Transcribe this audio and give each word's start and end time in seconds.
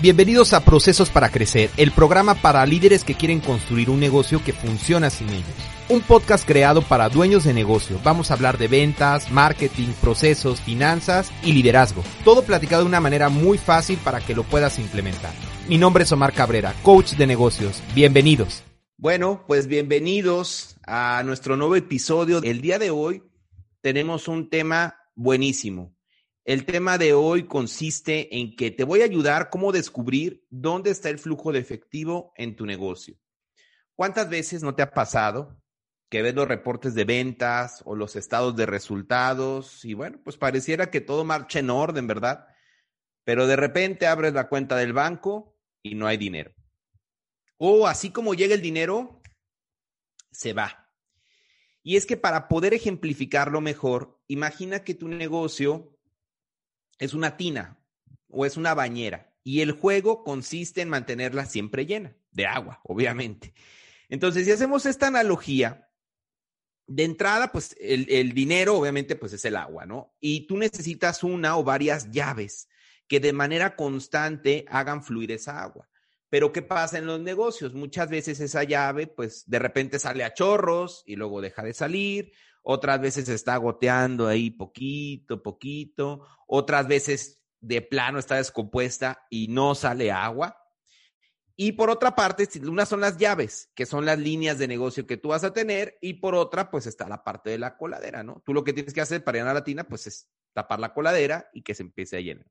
Bienvenidos 0.00 0.52
a 0.52 0.64
Procesos 0.64 1.10
para 1.10 1.28
Crecer, 1.28 1.70
el 1.76 1.90
programa 1.90 2.36
para 2.36 2.64
líderes 2.64 3.02
que 3.02 3.16
quieren 3.16 3.40
construir 3.40 3.90
un 3.90 3.98
negocio 3.98 4.40
que 4.44 4.52
funciona 4.52 5.10
sin 5.10 5.28
ellos. 5.28 5.48
Un 5.88 6.02
podcast 6.02 6.46
creado 6.46 6.82
para 6.82 7.08
dueños 7.08 7.42
de 7.42 7.52
negocio. 7.52 7.98
Vamos 8.04 8.30
a 8.30 8.34
hablar 8.34 8.58
de 8.58 8.68
ventas, 8.68 9.32
marketing, 9.32 9.88
procesos, 10.00 10.60
finanzas 10.60 11.32
y 11.42 11.52
liderazgo. 11.52 12.04
Todo 12.24 12.44
platicado 12.44 12.82
de 12.82 12.88
una 12.88 13.00
manera 13.00 13.28
muy 13.28 13.58
fácil 13.58 13.98
para 13.98 14.20
que 14.20 14.36
lo 14.36 14.44
puedas 14.44 14.78
implementar. 14.78 15.32
Mi 15.68 15.78
nombre 15.78 16.04
es 16.04 16.12
Omar 16.12 16.32
Cabrera, 16.32 16.74
coach 16.84 17.14
de 17.14 17.26
negocios. 17.26 17.82
Bienvenidos. 17.92 18.62
Bueno, 18.98 19.42
pues 19.48 19.66
bienvenidos 19.66 20.76
a 20.86 21.24
nuestro 21.24 21.56
nuevo 21.56 21.74
episodio. 21.74 22.40
El 22.44 22.60
día 22.60 22.78
de 22.78 22.92
hoy 22.92 23.24
tenemos 23.80 24.28
un 24.28 24.48
tema 24.48 24.94
buenísimo. 25.16 25.97
El 26.48 26.64
tema 26.64 26.96
de 26.96 27.12
hoy 27.12 27.46
consiste 27.46 28.38
en 28.38 28.56
que 28.56 28.70
te 28.70 28.84
voy 28.84 29.02
a 29.02 29.04
ayudar 29.04 29.50
cómo 29.50 29.70
descubrir 29.70 30.46
dónde 30.48 30.88
está 30.88 31.10
el 31.10 31.18
flujo 31.18 31.52
de 31.52 31.58
efectivo 31.58 32.32
en 32.36 32.56
tu 32.56 32.64
negocio. 32.64 33.18
¿Cuántas 33.94 34.30
veces 34.30 34.62
no 34.62 34.74
te 34.74 34.80
ha 34.80 34.94
pasado 34.94 35.60
que 36.08 36.22
ves 36.22 36.34
los 36.34 36.48
reportes 36.48 36.94
de 36.94 37.04
ventas 37.04 37.82
o 37.84 37.94
los 37.94 38.16
estados 38.16 38.56
de 38.56 38.64
resultados 38.64 39.84
y 39.84 39.92
bueno, 39.92 40.22
pues 40.24 40.38
pareciera 40.38 40.90
que 40.90 41.02
todo 41.02 41.22
marcha 41.22 41.58
en 41.58 41.68
orden, 41.68 42.06
¿verdad? 42.06 42.46
Pero 43.24 43.46
de 43.46 43.56
repente 43.56 44.06
abres 44.06 44.32
la 44.32 44.48
cuenta 44.48 44.74
del 44.76 44.94
banco 44.94 45.54
y 45.82 45.96
no 45.96 46.06
hay 46.06 46.16
dinero. 46.16 46.54
O 47.58 47.86
así 47.86 48.08
como 48.08 48.32
llega 48.32 48.54
el 48.54 48.62
dinero, 48.62 49.20
se 50.30 50.54
va. 50.54 50.90
Y 51.82 51.96
es 51.96 52.06
que 52.06 52.16
para 52.16 52.48
poder 52.48 52.72
ejemplificarlo 52.72 53.60
mejor, 53.60 54.18
imagina 54.28 54.82
que 54.82 54.94
tu 54.94 55.08
negocio 55.08 55.97
es 56.98 57.14
una 57.14 57.36
tina 57.36 57.78
o 58.28 58.46
es 58.46 58.56
una 58.56 58.74
bañera 58.74 59.32
y 59.42 59.60
el 59.60 59.72
juego 59.72 60.24
consiste 60.24 60.82
en 60.82 60.88
mantenerla 60.88 61.46
siempre 61.46 61.86
llena 61.86 62.16
de 62.32 62.46
agua, 62.46 62.80
obviamente. 62.84 63.54
Entonces, 64.08 64.44
si 64.44 64.52
hacemos 64.52 64.86
esta 64.86 65.06
analogía, 65.06 65.88
de 66.88 67.04
entrada, 67.04 67.52
pues 67.52 67.76
el, 67.78 68.32
dinero 68.32 68.76
obviamente 68.76 69.14
pues 69.14 69.34
es 69.34 69.44
el 69.44 69.56
agua, 69.56 69.84
¿no? 69.84 70.14
Y 70.20 70.46
tú 70.46 70.56
necesitas 70.56 71.22
una 71.22 71.56
o 71.58 71.62
varias 71.62 72.10
llaves 72.10 72.68
que 73.06 73.20
de 73.20 73.34
manera 73.34 73.76
constante 73.76 74.64
hagan 74.68 75.04
fluir 75.04 75.30
esa 75.32 75.62
agua. 75.62 75.88
Pero 76.30 76.50
¿qué 76.50 76.62
pasa 76.62 76.98
en 76.98 77.06
los 77.06 77.20
negocios? 77.20 77.74
Muchas 77.74 78.08
veces 78.08 78.40
esa 78.40 78.64
llave, 78.64 79.06
pues 79.06 79.44
de 79.46 79.58
repente 79.58 79.98
sale 79.98 80.24
a 80.24 80.34
chorros 80.34 81.02
y 81.06 81.16
luego 81.16 81.40
deja 81.40 81.62
de 81.62 81.74
salir, 81.74 82.32
otras 82.62 83.00
veces 83.00 83.28
está 83.28 83.56
goteando 83.56 84.26
ahí 84.26 84.50
poquito, 84.50 85.42
poquito, 85.42 86.26
otras 86.46 86.86
veces 86.86 87.42
de 87.60 87.82
plano 87.82 88.18
está 88.18 88.36
descompuesta 88.36 89.26
y 89.30 89.48
no 89.48 89.74
sale 89.74 90.12
agua. 90.12 90.56
Y 91.60 91.72
por 91.72 91.90
otra 91.90 92.14
parte, 92.14 92.48
una 92.68 92.86
son 92.86 93.00
las 93.00 93.16
llaves, 93.18 93.72
que 93.74 93.84
son 93.84 94.06
las 94.06 94.18
líneas 94.18 94.58
de 94.58 94.68
negocio 94.68 95.08
que 95.08 95.16
tú 95.16 95.30
vas 95.30 95.42
a 95.42 95.52
tener, 95.52 95.98
y 96.00 96.14
por 96.14 96.36
otra, 96.36 96.70
pues 96.70 96.86
está 96.86 97.08
la 97.08 97.24
parte 97.24 97.50
de 97.50 97.58
la 97.58 97.76
coladera, 97.76 98.22
¿no? 98.22 98.40
Tú 98.46 98.54
lo 98.54 98.62
que 98.62 98.72
tienes 98.72 98.94
que 98.94 99.00
hacer 99.00 99.24
para 99.24 99.38
llenar 99.38 99.54
la 99.54 99.64
tina, 99.64 99.82
pues 99.82 100.06
es 100.06 100.30
tapar 100.52 100.78
la 100.78 100.94
coladera 100.94 101.50
y 101.52 101.62
que 101.62 101.74
se 101.74 101.82
empiece 101.82 102.16
a 102.16 102.20
llenar. 102.20 102.46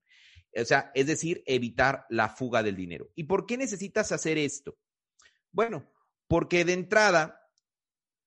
O 0.59 0.65
sea, 0.65 0.91
es 0.93 1.07
decir, 1.07 1.41
evitar 1.45 2.05
la 2.09 2.27
fuga 2.27 2.63
del 2.63 2.75
dinero. 2.75 3.09
¿Y 3.15 3.23
por 3.23 3.45
qué 3.45 3.55
necesitas 3.57 4.11
hacer 4.11 4.37
esto? 4.37 4.77
Bueno, 5.53 5.89
porque 6.27 6.65
de 6.65 6.73
entrada, 6.73 7.46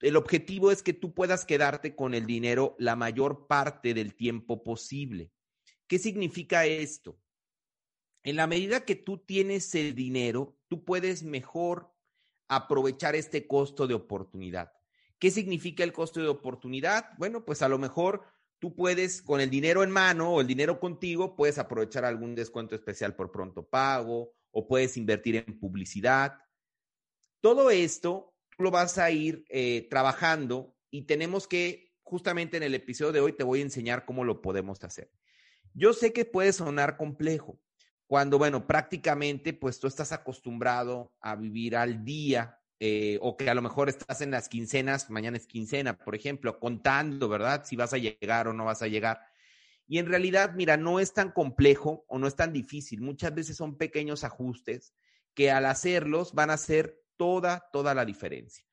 el 0.00 0.16
objetivo 0.16 0.70
es 0.70 0.82
que 0.82 0.92
tú 0.92 1.12
puedas 1.12 1.44
quedarte 1.44 1.94
con 1.94 2.14
el 2.14 2.26
dinero 2.26 2.74
la 2.78 2.96
mayor 2.96 3.46
parte 3.46 3.92
del 3.92 4.14
tiempo 4.14 4.64
posible. 4.64 5.30
¿Qué 5.86 5.98
significa 5.98 6.64
esto? 6.64 7.20
En 8.22 8.36
la 8.36 8.46
medida 8.46 8.84
que 8.84 8.96
tú 8.96 9.18
tienes 9.18 9.74
el 9.74 9.94
dinero, 9.94 10.58
tú 10.68 10.84
puedes 10.84 11.22
mejor 11.22 11.92
aprovechar 12.48 13.14
este 13.14 13.46
costo 13.46 13.86
de 13.86 13.94
oportunidad. 13.94 14.72
¿Qué 15.18 15.30
significa 15.30 15.84
el 15.84 15.92
costo 15.92 16.20
de 16.20 16.28
oportunidad? 16.28 17.10
Bueno, 17.18 17.44
pues 17.44 17.60
a 17.60 17.68
lo 17.68 17.78
mejor 17.78 18.24
tú 18.58 18.74
puedes, 18.74 19.20
con 19.20 19.40
el 19.40 19.50
dinero 19.50 19.82
en 19.82 19.90
mano 19.90 20.34
o 20.34 20.40
el 20.40 20.46
dinero 20.46 20.80
contigo, 20.80 21.36
puedes 21.36 21.58
aprovechar 21.58 22.04
algún 22.04 22.34
descuento 22.34 22.74
especial 22.74 23.14
por 23.14 23.30
pronto 23.30 23.68
pago 23.68 24.32
o 24.50 24.66
puedes 24.66 24.96
invertir 24.96 25.36
en 25.36 25.58
publicidad. 25.58 26.38
Todo 27.40 27.70
esto 27.70 28.34
lo 28.60 28.70
vas 28.70 28.98
a 28.98 29.10
ir 29.10 29.44
eh, 29.48 29.86
trabajando 29.90 30.76
y 30.90 31.02
tenemos 31.02 31.46
que, 31.46 31.94
justamente 32.02 32.56
en 32.56 32.62
el 32.62 32.74
episodio 32.74 33.12
de 33.12 33.20
hoy, 33.20 33.32
te 33.32 33.44
voy 33.44 33.60
a 33.60 33.62
enseñar 33.62 34.04
cómo 34.04 34.24
lo 34.24 34.42
podemos 34.42 34.82
hacer. 34.84 35.10
Yo 35.74 35.92
sé 35.92 36.12
que 36.12 36.24
puede 36.24 36.52
sonar 36.52 36.96
complejo 36.96 37.60
cuando, 38.06 38.38
bueno, 38.38 38.66
prácticamente 38.66 39.52
pues 39.52 39.78
tú 39.78 39.86
estás 39.86 40.10
acostumbrado 40.10 41.12
a 41.20 41.36
vivir 41.36 41.76
al 41.76 42.04
día 42.04 42.58
eh, 42.80 43.18
o 43.22 43.36
que 43.36 43.48
a 43.48 43.54
lo 43.54 43.62
mejor 43.62 43.88
estás 43.88 44.20
en 44.20 44.32
las 44.32 44.48
quincenas, 44.48 45.10
mañana 45.10 45.36
es 45.36 45.46
quincena, 45.46 45.96
por 45.96 46.14
ejemplo, 46.14 46.58
contando, 46.58 47.28
¿verdad? 47.28 47.64
Si 47.64 47.76
vas 47.76 47.92
a 47.92 47.98
llegar 47.98 48.48
o 48.48 48.52
no 48.52 48.64
vas 48.64 48.82
a 48.82 48.88
llegar. 48.88 49.20
Y 49.86 49.98
en 49.98 50.06
realidad, 50.06 50.54
mira, 50.54 50.76
no 50.76 50.98
es 50.98 51.12
tan 51.12 51.30
complejo 51.30 52.04
o 52.08 52.18
no 52.18 52.26
es 52.26 52.36
tan 52.36 52.52
difícil. 52.52 53.00
Muchas 53.00 53.34
veces 53.34 53.56
son 53.56 53.76
pequeños 53.76 54.24
ajustes 54.24 54.94
que 55.34 55.50
al 55.50 55.66
hacerlos 55.66 56.32
van 56.32 56.50
a 56.50 56.56
ser 56.56 57.00
toda, 57.20 57.68
toda 57.70 57.92
la 57.92 58.06
diferencia. 58.06 58.64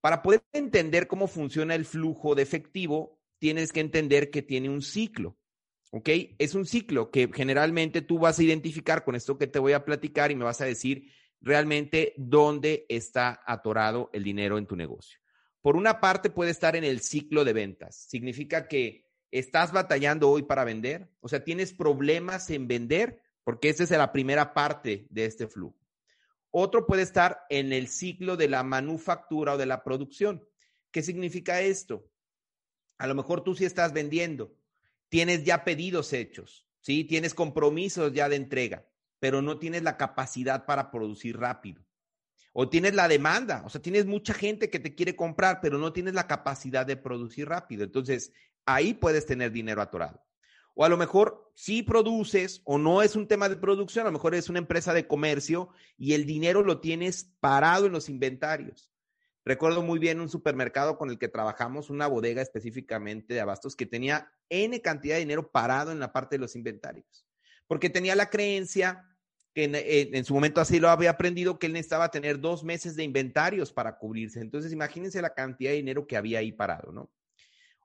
Para 0.00 0.22
poder 0.22 0.42
entender 0.54 1.06
cómo 1.06 1.26
funciona 1.26 1.74
el 1.74 1.84
flujo 1.84 2.34
de 2.34 2.40
efectivo, 2.40 3.20
tienes 3.38 3.70
que 3.70 3.80
entender 3.80 4.30
que 4.30 4.40
tiene 4.40 4.70
un 4.70 4.80
ciclo. 4.80 5.36
¿Ok? 5.90 6.08
Es 6.38 6.54
un 6.54 6.64
ciclo 6.64 7.10
que 7.10 7.28
generalmente 7.30 8.00
tú 8.00 8.18
vas 8.18 8.38
a 8.38 8.42
identificar 8.42 9.04
con 9.04 9.14
esto 9.14 9.36
que 9.36 9.46
te 9.46 9.58
voy 9.58 9.74
a 9.74 9.84
platicar 9.84 10.30
y 10.30 10.36
me 10.36 10.44
vas 10.44 10.62
a 10.62 10.64
decir 10.64 11.12
realmente 11.42 12.14
dónde 12.16 12.86
está 12.88 13.42
atorado 13.44 14.08
el 14.14 14.24
dinero 14.24 14.56
en 14.56 14.66
tu 14.66 14.74
negocio. 14.74 15.18
Por 15.60 15.76
una 15.76 16.00
parte 16.00 16.30
puede 16.30 16.50
estar 16.50 16.76
en 16.76 16.84
el 16.84 17.02
ciclo 17.02 17.44
de 17.44 17.52
ventas. 17.52 18.06
Significa 18.08 18.68
que 18.68 19.04
estás 19.30 19.70
batallando 19.70 20.30
hoy 20.30 20.44
para 20.44 20.64
vender, 20.64 21.10
o 21.20 21.28
sea, 21.28 21.44
tienes 21.44 21.74
problemas 21.74 22.48
en 22.48 22.68
vender, 22.68 23.20
porque 23.44 23.68
esa 23.68 23.84
es 23.84 23.90
la 23.90 24.12
primera 24.12 24.54
parte 24.54 25.06
de 25.10 25.26
este 25.26 25.46
flujo. 25.46 25.81
Otro 26.54 26.86
puede 26.86 27.02
estar 27.02 27.44
en 27.48 27.72
el 27.72 27.88
ciclo 27.88 28.36
de 28.36 28.46
la 28.46 28.62
manufactura 28.62 29.54
o 29.54 29.58
de 29.58 29.64
la 29.64 29.82
producción. 29.82 30.46
¿Qué 30.90 31.02
significa 31.02 31.62
esto? 31.62 32.06
A 32.98 33.06
lo 33.06 33.14
mejor 33.14 33.42
tú 33.42 33.54
sí 33.54 33.64
estás 33.64 33.94
vendiendo, 33.94 34.54
tienes 35.08 35.44
ya 35.44 35.64
pedidos 35.64 36.12
hechos, 36.12 36.68
¿sí? 36.80 37.04
Tienes 37.04 37.32
compromisos 37.32 38.12
ya 38.12 38.28
de 38.28 38.36
entrega, 38.36 38.86
pero 39.18 39.40
no 39.40 39.58
tienes 39.58 39.82
la 39.82 39.96
capacidad 39.96 40.66
para 40.66 40.90
producir 40.90 41.38
rápido. 41.38 41.82
O 42.52 42.68
tienes 42.68 42.94
la 42.94 43.08
demanda, 43.08 43.62
o 43.64 43.70
sea, 43.70 43.80
tienes 43.80 44.04
mucha 44.04 44.34
gente 44.34 44.68
que 44.68 44.78
te 44.78 44.94
quiere 44.94 45.16
comprar, 45.16 45.60
pero 45.62 45.78
no 45.78 45.94
tienes 45.94 46.12
la 46.12 46.26
capacidad 46.26 46.84
de 46.84 46.98
producir 46.98 47.48
rápido. 47.48 47.82
Entonces, 47.82 48.30
ahí 48.66 48.92
puedes 48.92 49.24
tener 49.24 49.52
dinero 49.52 49.80
atorado. 49.80 50.22
O 50.74 50.84
a 50.84 50.88
lo 50.88 50.96
mejor 50.96 51.50
sí 51.54 51.82
produces 51.82 52.62
o 52.64 52.78
no 52.78 53.02
es 53.02 53.14
un 53.16 53.28
tema 53.28 53.48
de 53.48 53.56
producción, 53.56 54.06
a 54.06 54.08
lo 54.08 54.12
mejor 54.12 54.34
es 54.34 54.48
una 54.48 54.58
empresa 54.58 54.94
de 54.94 55.06
comercio 55.06 55.68
y 55.98 56.14
el 56.14 56.24
dinero 56.24 56.62
lo 56.62 56.80
tienes 56.80 57.30
parado 57.40 57.86
en 57.86 57.92
los 57.92 58.08
inventarios. 58.08 58.90
Recuerdo 59.44 59.82
muy 59.82 59.98
bien 59.98 60.20
un 60.20 60.28
supermercado 60.28 60.96
con 60.96 61.10
el 61.10 61.18
que 61.18 61.28
trabajamos, 61.28 61.90
una 61.90 62.06
bodega 62.06 62.42
específicamente 62.42 63.34
de 63.34 63.40
abastos, 63.40 63.74
que 63.74 63.86
tenía 63.86 64.32
N 64.48 64.80
cantidad 64.80 65.16
de 65.16 65.20
dinero 65.20 65.50
parado 65.50 65.90
en 65.90 65.98
la 65.98 66.12
parte 66.12 66.36
de 66.36 66.40
los 66.40 66.54
inventarios, 66.54 67.26
porque 67.66 67.90
tenía 67.90 68.14
la 68.14 68.30
creencia 68.30 69.08
que 69.52 69.64
en, 69.64 69.74
en, 69.74 70.24
su 70.24 70.32
momento 70.32 70.60
así 70.60 70.80
lo 70.80 70.88
había 70.88 71.10
aprendido, 71.10 71.58
que 71.58 71.66
él 71.66 71.74
necesitaba 71.74 72.10
tener 72.10 72.40
dos 72.40 72.64
meses 72.64 72.96
de 72.96 73.04
inventarios 73.04 73.70
para 73.72 73.98
cubrirse. 73.98 74.40
Entonces, 74.40 74.72
imagínense 74.72 75.20
la 75.20 75.34
cantidad 75.34 75.72
de 75.72 75.76
dinero 75.76 76.06
que 76.06 76.16
había 76.16 76.38
ahí 76.38 76.52
parado, 76.52 76.90
¿no? 76.90 77.10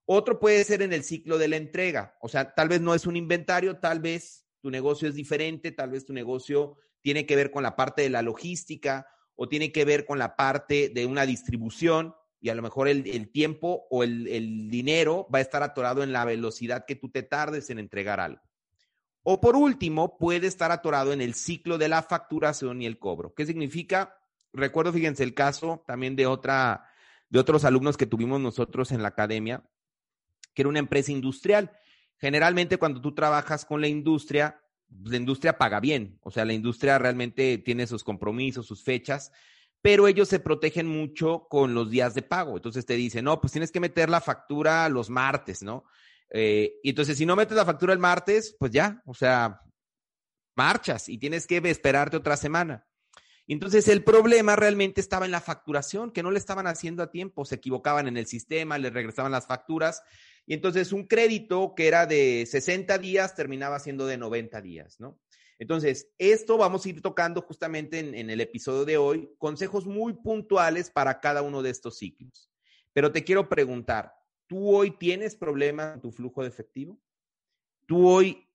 Otro 0.09 0.39
puede 0.39 0.63
ser 0.63 0.81
en 0.81 0.93
el 0.93 1.03
ciclo 1.03 1.37
de 1.37 1.49
la 1.49 1.57
entrega. 1.57 2.17
O 2.21 2.29
sea, 2.29 2.53
tal 2.53 2.69
vez 2.69 2.79
no 2.79 2.95
es 2.95 3.05
un 3.05 3.17
inventario, 3.17 3.77
tal 3.77 3.99
vez 3.99 4.47
tu 4.61 4.71
negocio 4.71 5.09
es 5.09 5.15
diferente, 5.15 5.73
tal 5.73 5.89
vez 5.89 6.05
tu 6.05 6.13
negocio 6.13 6.77
tiene 7.01 7.25
que 7.25 7.35
ver 7.35 7.51
con 7.51 7.61
la 7.61 7.75
parte 7.75 8.03
de 8.03 8.09
la 8.09 8.21
logística 8.21 9.05
o 9.35 9.49
tiene 9.49 9.73
que 9.73 9.83
ver 9.83 10.05
con 10.05 10.17
la 10.17 10.37
parte 10.37 10.87
de 10.87 11.05
una 11.05 11.25
distribución 11.25 12.15
y 12.39 12.47
a 12.47 12.55
lo 12.55 12.61
mejor 12.61 12.87
el, 12.87 13.31
tiempo 13.31 13.85
o 13.89 14.01
el, 14.01 14.29
el, 14.29 14.69
dinero 14.69 15.27
va 15.33 15.39
a 15.39 15.41
estar 15.41 15.61
atorado 15.61 16.03
en 16.03 16.13
la 16.13 16.23
velocidad 16.23 16.85
que 16.85 16.95
tú 16.95 17.09
te 17.09 17.23
tardes 17.23 17.69
en 17.69 17.77
entregar 17.77 18.21
algo. 18.21 18.41
O 19.23 19.41
por 19.41 19.57
último, 19.57 20.17
puede 20.17 20.47
estar 20.47 20.71
atorado 20.71 21.11
en 21.11 21.19
el 21.19 21.33
ciclo 21.33 21.77
de 21.77 21.89
la 21.89 22.01
facturación 22.01 22.81
y 22.81 22.85
el 22.85 22.97
cobro. 22.97 23.33
¿Qué 23.33 23.45
significa? 23.45 24.17
Recuerdo, 24.53 24.93
fíjense, 24.93 25.25
el 25.25 25.33
caso 25.33 25.83
también 25.85 26.15
de 26.15 26.27
otra, 26.27 26.89
de 27.27 27.39
otros 27.39 27.65
alumnos 27.65 27.97
que 27.97 28.05
tuvimos 28.05 28.39
nosotros 28.39 28.93
en 28.93 29.01
la 29.01 29.09
academia, 29.09 29.67
que 30.57 30.63
era 30.63 30.69
una 30.69 30.79
empresa 30.79 31.11
industrial. 31.11 31.71
Generalmente 32.17 32.77
cuando 32.77 32.99
tú 32.99 33.13
trabajas 33.13 33.63
con 33.63 33.79
la 33.79 33.87
industria, 33.87 34.59
la 35.03 35.15
industria 35.15 35.59
paga 35.59 35.79
bien, 35.79 36.17
o 36.23 36.31
sea, 36.31 36.45
la 36.45 36.53
industria 36.53 36.97
realmente 36.97 37.59
tiene 37.59 37.85
sus 37.85 38.03
compromisos, 38.03 38.65
sus 38.65 38.83
fechas, 38.83 39.31
pero 39.83 40.07
ellos 40.07 40.27
se 40.27 40.39
protegen 40.39 40.87
mucho 40.87 41.45
con 41.47 41.75
los 41.75 41.91
días 41.91 42.15
de 42.15 42.23
pago. 42.23 42.55
Entonces 42.55 42.87
te 42.87 42.95
dicen, 42.95 43.25
no, 43.25 43.39
pues 43.39 43.53
tienes 43.53 43.71
que 43.71 43.79
meter 43.79 44.09
la 44.09 44.19
factura 44.19 44.89
los 44.89 45.11
martes, 45.11 45.61
¿no? 45.61 45.83
Eh, 46.31 46.79
y 46.81 46.89
entonces 46.89 47.19
si 47.19 47.27
no 47.27 47.35
metes 47.35 47.55
la 47.55 47.63
factura 47.63 47.93
el 47.93 47.99
martes, 47.99 48.55
pues 48.57 48.71
ya, 48.71 49.03
o 49.05 49.13
sea, 49.13 49.61
marchas 50.55 51.07
y 51.07 51.19
tienes 51.19 51.45
que 51.45 51.57
esperarte 51.57 52.17
otra 52.17 52.35
semana. 52.35 52.83
Entonces 53.45 53.87
el 53.87 54.03
problema 54.03 54.55
realmente 54.55 55.01
estaba 55.01 55.25
en 55.25 55.31
la 55.31 55.39
facturación, 55.39 56.09
que 56.09 56.23
no 56.23 56.31
le 56.31 56.39
estaban 56.39 56.65
haciendo 56.65 57.03
a 57.03 57.11
tiempo, 57.11 57.45
se 57.45 57.55
equivocaban 57.55 58.07
en 58.07 58.17
el 58.17 58.25
sistema, 58.25 58.79
le 58.79 58.89
regresaban 58.89 59.31
las 59.31 59.45
facturas 59.45 60.01
y 60.47 60.55
entonces 60.55 60.91
un 60.91 61.05
crédito 61.05 61.75
que 61.75 61.87
era 61.87 62.07
de 62.07 62.45
60 62.47 62.97
días 62.97 63.35
terminaba 63.35 63.79
siendo 63.79 64.07
de 64.07 64.17
90 64.17 64.61
días, 64.61 64.99
¿no? 64.99 65.19
Entonces, 65.59 66.09
esto 66.17 66.57
vamos 66.57 66.85
a 66.85 66.89
ir 66.89 67.01
tocando 67.01 67.41
justamente 67.41 67.99
en, 67.99 68.15
en 68.15 68.29
el 68.29 68.41
episodio 68.41 68.85
de 68.85 68.97
hoy, 68.97 69.29
consejos 69.37 69.85
muy 69.85 70.13
puntuales 70.13 70.89
para 70.89 71.19
cada 71.19 71.41
uno 71.41 71.61
de 71.61 71.71
estos 71.71 71.97
ciclos. 71.97 72.49
Pero 72.93 73.11
te 73.11 73.23
quiero 73.23 73.49
preguntar, 73.49 74.13
¿tú 74.47 74.75
hoy 74.75 74.97
tienes 74.97 75.35
problemas 75.35 75.95
en 75.95 76.01
tu 76.01 76.11
flujo 76.11 76.43
de 76.43 76.49
efectivo? 76.49 76.99
¿Tú 77.87 78.07
hoy 78.07 78.47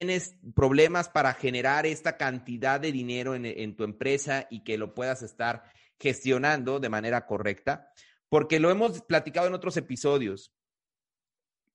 tienes 0.00 0.34
problemas 0.54 1.10
para 1.10 1.34
generar 1.34 1.84
esta 1.84 2.16
cantidad 2.16 2.80
de 2.80 2.90
dinero 2.90 3.34
en, 3.34 3.76
tu 3.76 3.84
empresa 3.84 4.46
y 4.48 4.64
que 4.64 4.78
lo 4.78 4.94
puedas 4.94 5.20
estar 5.20 5.62
gestionando 5.98 6.80
de 6.80 6.88
manera 6.88 7.26
correcta, 7.26 7.92
porque 8.30 8.60
lo 8.60 8.70
hemos 8.70 9.02
platicado 9.02 9.46
en 9.46 9.52
otros 9.52 9.76
episodios. 9.76 10.54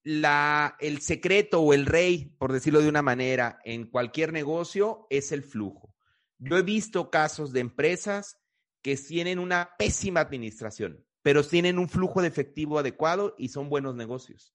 La, 0.07 0.77
el 0.79 1.01
secreto 1.01 1.61
o 1.61 1.73
el 1.73 1.87
rey, 1.87 2.31
por 2.37 2.53
decirlo 2.53 2.79
de 2.79 2.87
una 2.89 3.01
manera, 3.01 3.59
en 3.65 3.89
cualquier 3.89 4.31
negocio 4.31 5.07
es 5.09 5.31
el 5.31 5.43
flujo. 5.43 5.95
Yo 6.37 6.57
he 6.57 6.61
visto 6.61 7.09
casos 7.09 7.51
de 7.51 7.61
empresas 7.61 8.37
que 8.83 8.95
tienen 8.95 9.39
una 9.39 9.71
pésima 9.79 10.19
administración, 10.19 11.03
pero 11.23 11.43
tienen 11.43 11.79
un 11.79 11.89
flujo 11.89 12.21
de 12.21 12.27
efectivo 12.27 12.77
adecuado 12.77 13.33
y 13.37 13.49
son 13.49 13.67
buenos 13.67 13.95
negocios. 13.95 14.53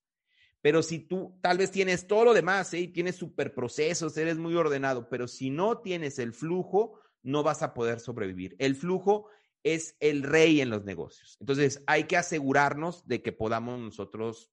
Pero 0.63 0.85
si 0.85 1.01
tú 1.01 1.37
tal 1.43 1.59
vez 1.59 1.73
tienes 1.73 2.07
todo 2.07 2.27
lo 2.27 2.35
demás, 2.35 2.73
¿eh? 2.75 2.87
tienes 2.87 3.17
superprocesos, 3.17 4.17
eres 4.17 4.39
muy 4.39 4.55
ordenado, 4.55 5.09
pero 5.09 5.27
si 5.27 5.51
no 5.51 5.79
tienes 5.79 6.21
el 6.21 6.33
flujo, 6.33 7.01
no 7.23 7.43
vas 7.43 7.63
a 7.63 7.75
poder 7.75 7.99
sobrevivir. 7.99 8.55
El 8.61 8.77
flujo 8.77 9.29
es 9.63 9.97
el 10.01 10.23
rey 10.23 10.61
en 10.61 10.71
los 10.71 10.85
negocios. 10.85 11.37
Entonces, 11.41 11.83
hay 11.87 12.05
que 12.05 12.17
asegurarnos 12.17 13.07
de 13.07 13.23
que 13.23 13.33
podamos 13.33 13.81
nosotros 13.81 14.51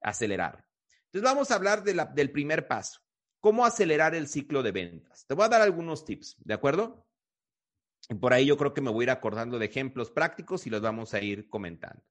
acelerar. 0.00 0.66
Entonces, 1.06 1.22
vamos 1.22 1.50
a 1.50 1.54
hablar 1.54 1.82
del 1.82 2.30
primer 2.30 2.68
paso. 2.68 3.00
¿Cómo 3.40 3.64
acelerar 3.64 4.14
el 4.14 4.28
ciclo 4.28 4.62
de 4.62 4.72
ventas? 4.72 5.26
Te 5.26 5.34
voy 5.34 5.44
a 5.44 5.48
dar 5.48 5.62
algunos 5.62 6.04
tips, 6.04 6.36
¿de 6.44 6.54
acuerdo? 6.54 7.06
Por 8.20 8.32
ahí 8.32 8.46
yo 8.46 8.56
creo 8.56 8.74
que 8.74 8.80
me 8.80 8.90
voy 8.90 9.02
a 9.02 9.06
ir 9.06 9.10
acordando 9.10 9.58
de 9.58 9.66
ejemplos 9.66 10.10
prácticos 10.10 10.66
y 10.66 10.70
los 10.70 10.80
vamos 10.80 11.14
a 11.14 11.20
ir 11.20 11.48
comentando. 11.48 12.02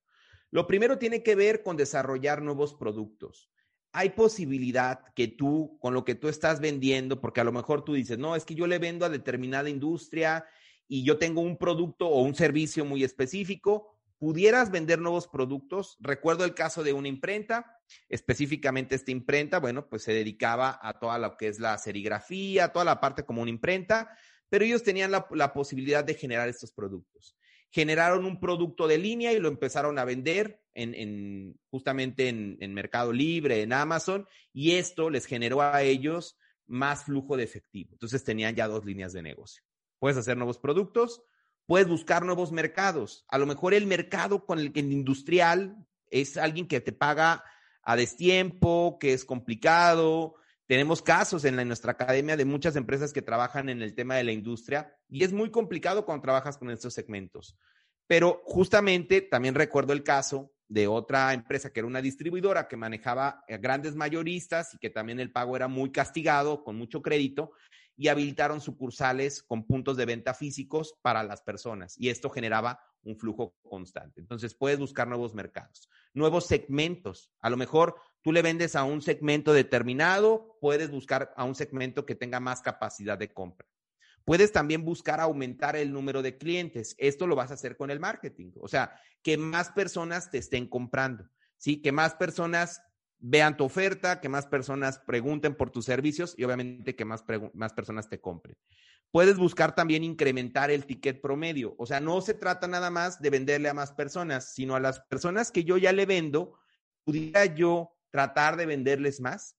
Lo 0.51 0.67
primero 0.67 0.97
tiene 0.97 1.23
que 1.23 1.35
ver 1.35 1.63
con 1.63 1.77
desarrollar 1.77 2.41
nuevos 2.41 2.73
productos. 2.73 3.49
Hay 3.91 4.11
posibilidad 4.11 5.13
que 5.13 5.27
tú, 5.27 5.77
con 5.81 5.93
lo 5.93 6.03
que 6.03 6.15
tú 6.15 6.27
estás 6.27 6.59
vendiendo, 6.59 7.21
porque 7.21 7.41
a 7.41 7.45
lo 7.45 7.51
mejor 7.51 7.83
tú 7.83 7.93
dices, 7.93 8.17
no, 8.17 8.35
es 8.35 8.45
que 8.45 8.55
yo 8.55 8.67
le 8.67 8.79
vendo 8.79 9.05
a 9.05 9.09
determinada 9.09 9.69
industria 9.69 10.45
y 10.87 11.03
yo 11.03 11.17
tengo 11.17 11.41
un 11.41 11.57
producto 11.57 12.07
o 12.07 12.21
un 12.21 12.35
servicio 12.35 12.85
muy 12.85 13.03
específico, 13.03 13.97
pudieras 14.17 14.71
vender 14.71 14.99
nuevos 14.99 15.27
productos. 15.27 15.97
Recuerdo 15.99 16.45
el 16.45 16.53
caso 16.53 16.83
de 16.83 16.93
una 16.93 17.07
imprenta, 17.07 17.74
específicamente 18.09 18.95
esta 18.95 19.11
imprenta, 19.11 19.59
bueno, 19.59 19.87
pues 19.87 20.03
se 20.03 20.13
dedicaba 20.13 20.79
a 20.81 20.99
toda 20.99 21.17
lo 21.19 21.37
que 21.37 21.47
es 21.47 21.59
la 21.59 21.77
serigrafía, 21.77 22.71
toda 22.71 22.85
la 22.85 22.99
parte 22.99 23.23
como 23.23 23.41
una 23.41 23.51
imprenta, 23.51 24.17
pero 24.49 24.65
ellos 24.65 24.83
tenían 24.83 25.11
la, 25.11 25.53
posibilidad 25.53 26.03
de 26.03 26.13
generar 26.13 26.47
estos 26.49 26.71
productos 26.71 27.35
generaron 27.71 28.23
un 28.23 28.39
producto 28.39 28.87
de 28.87 28.97
línea 28.97 29.33
y 29.33 29.39
lo 29.39 29.49
empezaron 29.49 29.99
a 29.99 30.05
vender 30.05 30.61
en, 30.73 31.59
justamente 31.69 32.29
en, 32.29 32.55
en, 32.61 32.73
Mercado 32.73 33.11
Libre, 33.11 33.63
en 33.63 33.73
Amazon, 33.73 34.25
y 34.53 34.75
esto 34.75 35.09
les 35.09 35.25
generó 35.25 35.61
a 35.61 35.81
ellos 35.81 36.37
más 36.67 37.03
flujo 37.03 37.35
de 37.35 37.43
efectivo. 37.43 37.89
Entonces 37.91 38.23
tenían 38.23 38.55
ya 38.55 38.69
dos 38.69 38.85
líneas 38.85 39.11
de 39.11 39.21
negocio. 39.21 39.61
Puedes 39.99 40.17
hacer 40.17 40.37
nuevos 40.37 40.57
productos, 40.57 41.21
puedes 41.65 41.87
buscar 41.87 42.25
nuevos 42.25 42.51
mercados. 42.51 43.25
A 43.27 43.37
lo 43.37 43.45
mejor 43.45 43.73
el 43.73 43.87
mercado 43.87 44.45
con 44.45 44.59
el, 44.59 44.71
el 44.73 44.91
industrial 44.91 45.75
es 46.09 46.37
alguien 46.37 46.67
que 46.67 46.81
te 46.81 46.91
paga 46.91 47.43
a 47.85 47.95
destiempo, 47.95 48.97
que 48.99 49.13
es 49.13 49.23
complicado, 49.23 50.35
tenemos 50.67 51.03
casos 51.03 51.45
en, 51.45 51.55
nuestra 51.67 51.91
academia 51.91 52.35
de 52.35 52.45
muchas 52.45 52.75
empresas 52.75 53.13
que 53.13 53.21
trabajan 53.21 53.69
en 53.69 53.83
el 53.83 53.93
tema 53.93 54.15
de 54.15 54.23
la 54.23 54.31
industria 54.31 54.97
y 55.07 55.23
es 55.23 55.31
muy 55.31 55.51
complicado 55.51 56.05
cuando 56.05 56.23
trabajas 56.23 56.57
con 56.57 56.71
estos 56.71 56.93
segmentos. 56.93 57.55
Pero 58.07 58.41
justamente 58.45 59.21
también 59.21 59.55
recuerdo 59.55 59.93
el 59.93 60.03
caso 60.03 60.51
de 60.67 60.87
otra 60.87 61.33
empresa 61.33 61.71
que 61.71 61.81
era 61.81 61.87
una 61.87 62.01
distribuidora 62.01 62.67
que 62.67 62.77
manejaba 62.77 63.43
grandes 63.47 63.95
mayoristas 63.95 64.73
y 64.73 64.79
que 64.79 64.89
también 64.89 65.19
el 65.19 65.31
pago 65.31 65.55
era 65.55 65.67
muy 65.67 65.91
castigado, 65.91 66.63
con 66.63 66.75
mucho 66.75 67.03
crédito, 67.03 67.51
y 67.95 68.07
habilitaron 68.07 68.59
sucursales 68.59 69.43
con 69.43 69.65
puntos 69.65 69.97
de 69.97 70.05
venta 70.05 70.33
físicos 70.33 70.95
para 71.03 71.23
las 71.23 71.41
personas. 71.41 71.95
Y 71.97 72.09
esto 72.09 72.31
generaba 72.31 72.79
un 73.05 73.17
flujo 73.17 73.55
constante. 73.63 74.19
Entonces 74.19 74.55
puedes 74.55 74.79
buscar 74.79 75.07
nuevos 75.07 75.33
mercados, 75.33 75.89
nuevos 76.13 76.45
segmentos. 76.47 77.31
A 77.39 77.49
lo 77.49 77.57
mejor 77.57 77.95
tú 78.21 78.31
le 78.31 78.41
vendes 78.41 78.75
a 78.75 78.83
un 78.83 79.01
segmento 79.01 79.53
determinado, 79.53 80.57
puedes 80.59 80.91
buscar 80.91 81.33
a 81.37 81.45
un 81.45 81.55
segmento 81.55 82.05
que 82.05 82.15
tenga 82.15 82.39
más 82.39 82.61
capacidad 82.61 83.17
de 83.17 83.33
compra. 83.33 83.67
Puedes 84.25 84.51
también 84.51 84.83
buscar 84.83 85.19
aumentar 85.19 85.75
el 85.75 85.93
número 85.93 86.23
de 86.23 86.37
clientes. 86.37 86.95
Esto 86.97 87.27
lo 87.27 87.35
vas 87.35 87.51
a 87.51 87.53
hacer 87.53 87.77
con 87.77 87.91
el 87.91 87.99
marketing. 87.99 88.51
O 88.59 88.67
sea, 88.67 88.99
que 89.21 89.37
más 89.37 89.69
personas 89.69 90.31
te 90.31 90.39
estén 90.39 90.67
comprando, 90.67 91.29
¿sí? 91.57 91.79
Que 91.81 91.91
más 91.91 92.15
personas 92.15 92.81
vean 93.19 93.55
tu 93.55 93.63
oferta, 93.63 94.19
que 94.21 94.29
más 94.29 94.47
personas 94.47 94.99
pregunten 94.99 95.55
por 95.55 95.69
tus 95.69 95.85
servicios 95.85 96.33
y 96.37 96.43
obviamente 96.43 96.95
que 96.95 97.05
más, 97.05 97.23
más 97.53 97.73
personas 97.73 98.09
te 98.09 98.19
compren. 98.19 98.57
Puedes 99.11 99.37
buscar 99.37 99.75
también 99.75 100.03
incrementar 100.03 100.71
el 100.71 100.85
ticket 100.85 101.21
promedio. 101.21 101.75
O 101.77 101.85
sea, 101.85 101.99
no 101.99 102.19
se 102.21 102.33
trata 102.33 102.67
nada 102.67 102.89
más 102.89 103.21
de 103.21 103.29
venderle 103.29 103.69
a 103.69 103.73
más 103.73 103.93
personas, 103.93 104.53
sino 104.53 104.75
a 104.75 104.79
las 104.79 104.99
personas 105.01 105.51
que 105.51 105.63
yo 105.63 105.77
ya 105.77 105.93
le 105.93 106.05
vendo, 106.05 106.59
pudiera 107.03 107.45
yo 107.45 107.95
tratar 108.09 108.57
de 108.57 108.65
venderles 108.65 109.21
más. 109.21 109.57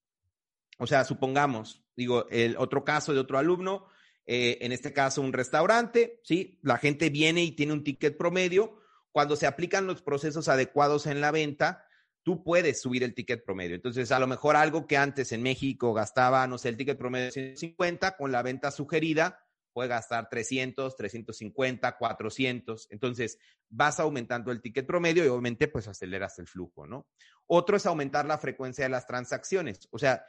O 0.78 0.86
sea, 0.86 1.04
supongamos, 1.04 1.84
digo, 1.96 2.26
el 2.28 2.56
otro 2.58 2.84
caso 2.84 3.14
de 3.14 3.20
otro 3.20 3.38
alumno, 3.38 3.86
eh, 4.26 4.58
en 4.60 4.72
este 4.72 4.92
caso 4.92 5.22
un 5.22 5.32
restaurante, 5.32 6.20
¿sí? 6.24 6.58
La 6.62 6.78
gente 6.78 7.10
viene 7.10 7.42
y 7.44 7.52
tiene 7.52 7.72
un 7.72 7.84
ticket 7.84 8.18
promedio. 8.18 8.78
Cuando 9.12 9.36
se 9.36 9.46
aplican 9.46 9.86
los 9.86 10.02
procesos 10.02 10.48
adecuados 10.48 11.06
en 11.06 11.20
la 11.20 11.30
venta, 11.30 11.85
tú 12.26 12.42
puedes 12.42 12.80
subir 12.80 13.04
el 13.04 13.14
ticket 13.14 13.44
promedio. 13.44 13.76
Entonces, 13.76 14.10
a 14.10 14.18
lo 14.18 14.26
mejor 14.26 14.56
algo 14.56 14.88
que 14.88 14.96
antes 14.96 15.30
en 15.30 15.44
México 15.44 15.94
gastaba, 15.94 16.44
no 16.48 16.58
sé, 16.58 16.70
el 16.70 16.76
ticket 16.76 16.98
promedio 16.98 17.26
de 17.26 17.30
150, 17.30 18.16
con 18.16 18.32
la 18.32 18.42
venta 18.42 18.72
sugerida 18.72 19.46
puede 19.72 19.90
gastar 19.90 20.28
300, 20.28 20.96
350, 20.96 21.96
400. 21.96 22.88
Entonces, 22.90 23.38
vas 23.68 24.00
aumentando 24.00 24.50
el 24.50 24.60
ticket 24.60 24.88
promedio 24.88 25.24
y 25.24 25.28
obviamente 25.28 25.68
pues 25.68 25.86
aceleras 25.86 26.36
el 26.40 26.48
flujo, 26.48 26.84
¿no? 26.84 27.06
Otro 27.46 27.76
es 27.76 27.86
aumentar 27.86 28.26
la 28.26 28.38
frecuencia 28.38 28.86
de 28.86 28.90
las 28.90 29.06
transacciones. 29.06 29.86
O 29.92 29.98
sea, 30.00 30.24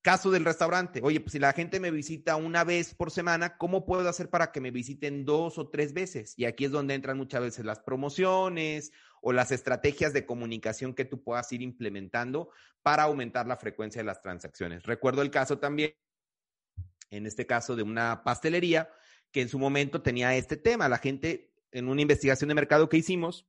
caso 0.00 0.30
del 0.30 0.46
restaurante, 0.46 1.00
oye, 1.02 1.20
pues 1.20 1.32
si 1.32 1.38
la 1.38 1.52
gente 1.52 1.80
me 1.80 1.90
visita 1.90 2.36
una 2.36 2.64
vez 2.64 2.94
por 2.94 3.10
semana, 3.10 3.58
¿cómo 3.58 3.84
puedo 3.84 4.08
hacer 4.08 4.30
para 4.30 4.52
que 4.52 4.62
me 4.62 4.70
visiten 4.70 5.26
dos 5.26 5.58
o 5.58 5.68
tres 5.68 5.92
veces? 5.92 6.32
Y 6.38 6.46
aquí 6.46 6.64
es 6.64 6.70
donde 6.70 6.94
entran 6.94 7.18
muchas 7.18 7.42
veces 7.42 7.66
las 7.66 7.80
promociones 7.80 8.92
o 9.28 9.32
las 9.32 9.50
estrategias 9.50 10.12
de 10.12 10.24
comunicación 10.24 10.94
que 10.94 11.04
tú 11.04 11.20
puedas 11.20 11.50
ir 11.50 11.60
implementando 11.60 12.48
para 12.82 13.02
aumentar 13.02 13.48
la 13.48 13.56
frecuencia 13.56 14.00
de 14.00 14.06
las 14.06 14.22
transacciones. 14.22 14.84
Recuerdo 14.84 15.20
el 15.20 15.32
caso 15.32 15.58
también, 15.58 15.96
en 17.10 17.26
este 17.26 17.44
caso 17.44 17.74
de 17.74 17.82
una 17.82 18.22
pastelería, 18.22 18.88
que 19.32 19.40
en 19.40 19.48
su 19.48 19.58
momento 19.58 20.00
tenía 20.00 20.36
este 20.36 20.56
tema. 20.56 20.88
La 20.88 20.98
gente, 20.98 21.52
en 21.72 21.88
una 21.88 22.02
investigación 22.02 22.46
de 22.46 22.54
mercado 22.54 22.88
que 22.88 22.98
hicimos, 22.98 23.48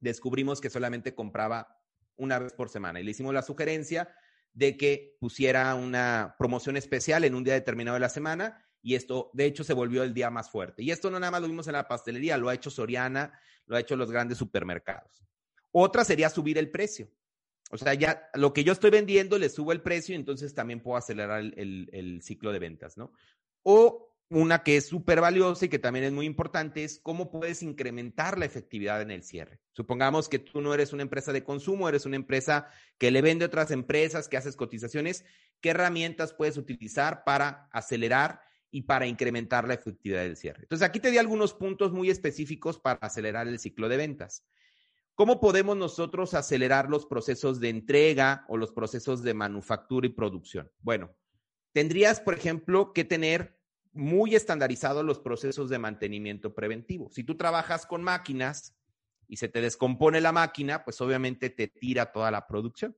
descubrimos 0.00 0.60
que 0.60 0.70
solamente 0.70 1.14
compraba 1.14 1.80
una 2.16 2.40
vez 2.40 2.52
por 2.52 2.68
semana 2.68 2.98
y 2.98 3.04
le 3.04 3.12
hicimos 3.12 3.32
la 3.32 3.42
sugerencia 3.42 4.12
de 4.54 4.76
que 4.76 5.16
pusiera 5.20 5.72
una 5.76 6.34
promoción 6.36 6.76
especial 6.76 7.22
en 7.22 7.36
un 7.36 7.44
día 7.44 7.54
determinado 7.54 7.94
de 7.94 8.00
la 8.00 8.08
semana 8.08 8.63
y 8.84 8.96
esto, 8.96 9.30
de 9.32 9.46
hecho, 9.46 9.64
se 9.64 9.72
volvió 9.72 10.02
el 10.02 10.12
día 10.12 10.28
más 10.28 10.50
fuerte. 10.50 10.82
Y 10.82 10.90
esto 10.90 11.10
no 11.10 11.18
nada 11.18 11.30
más 11.30 11.40
lo 11.40 11.48
vimos 11.48 11.66
en 11.68 11.72
la 11.72 11.88
pastelería, 11.88 12.36
lo 12.36 12.50
ha 12.50 12.54
hecho 12.54 12.70
Soriana, 12.70 13.32
lo 13.64 13.76
ha 13.76 13.80
hecho 13.80 13.96
los 13.96 14.10
grandes 14.10 14.36
supermercados. 14.36 15.24
Otra 15.72 16.04
sería 16.04 16.28
subir 16.28 16.58
el 16.58 16.70
precio. 16.70 17.10
O 17.70 17.78
sea, 17.78 17.94
ya 17.94 18.28
lo 18.34 18.52
que 18.52 18.62
yo 18.62 18.74
estoy 18.74 18.90
vendiendo 18.90 19.38
le 19.38 19.48
subo 19.48 19.72
el 19.72 19.80
precio 19.80 20.12
y 20.12 20.16
entonces 20.16 20.52
también 20.52 20.82
puedo 20.82 20.98
acelerar 20.98 21.40
el, 21.40 21.88
el 21.92 22.20
ciclo 22.20 22.52
de 22.52 22.58
ventas, 22.58 22.98
¿no? 22.98 23.14
O 23.62 24.14
una 24.28 24.62
que 24.62 24.76
es 24.76 24.86
súper 24.86 25.22
valiosa 25.22 25.64
y 25.64 25.68
que 25.70 25.78
también 25.78 26.04
es 26.04 26.12
muy 26.12 26.26
importante 26.26 26.84
es 26.84 26.98
cómo 26.98 27.30
puedes 27.30 27.62
incrementar 27.62 28.38
la 28.38 28.44
efectividad 28.44 29.00
en 29.00 29.10
el 29.10 29.22
cierre. 29.22 29.60
Supongamos 29.72 30.28
que 30.28 30.38
tú 30.38 30.60
no 30.60 30.74
eres 30.74 30.92
una 30.92 31.02
empresa 31.02 31.32
de 31.32 31.42
consumo, 31.42 31.88
eres 31.88 32.04
una 32.04 32.16
empresa 32.16 32.68
que 32.98 33.10
le 33.10 33.22
vende 33.22 33.46
a 33.46 33.48
otras 33.48 33.70
empresas, 33.70 34.28
que 34.28 34.36
haces 34.36 34.56
cotizaciones. 34.56 35.24
¿Qué 35.62 35.70
herramientas 35.70 36.34
puedes 36.34 36.58
utilizar 36.58 37.24
para 37.24 37.70
acelerar 37.72 38.42
y 38.74 38.82
para 38.82 39.06
incrementar 39.06 39.68
la 39.68 39.74
efectividad 39.74 40.22
del 40.22 40.36
cierre. 40.36 40.62
Entonces, 40.62 40.84
aquí 40.84 40.98
te 40.98 41.12
di 41.12 41.18
algunos 41.18 41.54
puntos 41.54 41.92
muy 41.92 42.10
específicos 42.10 42.76
para 42.76 42.98
acelerar 43.02 43.46
el 43.46 43.60
ciclo 43.60 43.88
de 43.88 43.96
ventas. 43.96 44.44
¿Cómo 45.14 45.38
podemos 45.38 45.76
nosotros 45.76 46.34
acelerar 46.34 46.90
los 46.90 47.06
procesos 47.06 47.60
de 47.60 47.68
entrega 47.68 48.44
o 48.48 48.56
los 48.56 48.72
procesos 48.72 49.22
de 49.22 49.32
manufactura 49.32 50.08
y 50.08 50.10
producción? 50.10 50.72
Bueno, 50.80 51.14
tendrías, 51.72 52.20
por 52.20 52.34
ejemplo, 52.34 52.92
que 52.92 53.04
tener 53.04 53.60
muy 53.92 54.34
estandarizados 54.34 55.04
los 55.04 55.20
procesos 55.20 55.70
de 55.70 55.78
mantenimiento 55.78 56.52
preventivo. 56.52 57.10
Si 57.12 57.22
tú 57.22 57.36
trabajas 57.36 57.86
con 57.86 58.02
máquinas 58.02 58.76
y 59.28 59.36
se 59.36 59.46
te 59.46 59.60
descompone 59.60 60.20
la 60.20 60.32
máquina, 60.32 60.84
pues 60.84 61.00
obviamente 61.00 61.48
te 61.48 61.68
tira 61.68 62.10
toda 62.10 62.32
la 62.32 62.48
producción. 62.48 62.96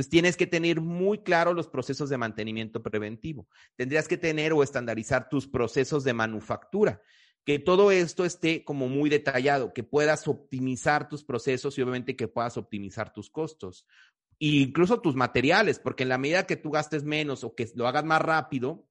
Entonces 0.00 0.12
tienes 0.12 0.38
que 0.38 0.46
tener 0.46 0.80
muy 0.80 1.18
claro 1.18 1.52
los 1.52 1.68
procesos 1.68 2.08
de 2.08 2.16
mantenimiento 2.16 2.82
preventivo. 2.82 3.46
Tendrías 3.76 4.08
que 4.08 4.16
tener 4.16 4.54
o 4.54 4.62
estandarizar 4.62 5.28
tus 5.28 5.46
procesos 5.46 6.04
de 6.04 6.14
manufactura, 6.14 7.02
que 7.44 7.58
todo 7.58 7.90
esto 7.90 8.24
esté 8.24 8.64
como 8.64 8.88
muy 8.88 9.10
detallado, 9.10 9.74
que 9.74 9.82
puedas 9.82 10.26
optimizar 10.26 11.10
tus 11.10 11.22
procesos 11.22 11.76
y 11.76 11.82
obviamente 11.82 12.16
que 12.16 12.28
puedas 12.28 12.56
optimizar 12.56 13.12
tus 13.12 13.28
costos. 13.28 13.86
E 14.38 14.46
incluso 14.46 15.02
tus 15.02 15.16
materiales, 15.16 15.78
porque 15.78 16.04
en 16.04 16.08
la 16.08 16.16
medida 16.16 16.46
que 16.46 16.56
tú 16.56 16.70
gastes 16.70 17.04
menos 17.04 17.44
o 17.44 17.54
que 17.54 17.70
lo 17.74 17.86
hagas 17.86 18.06
más 18.06 18.22
rápido, 18.22 18.88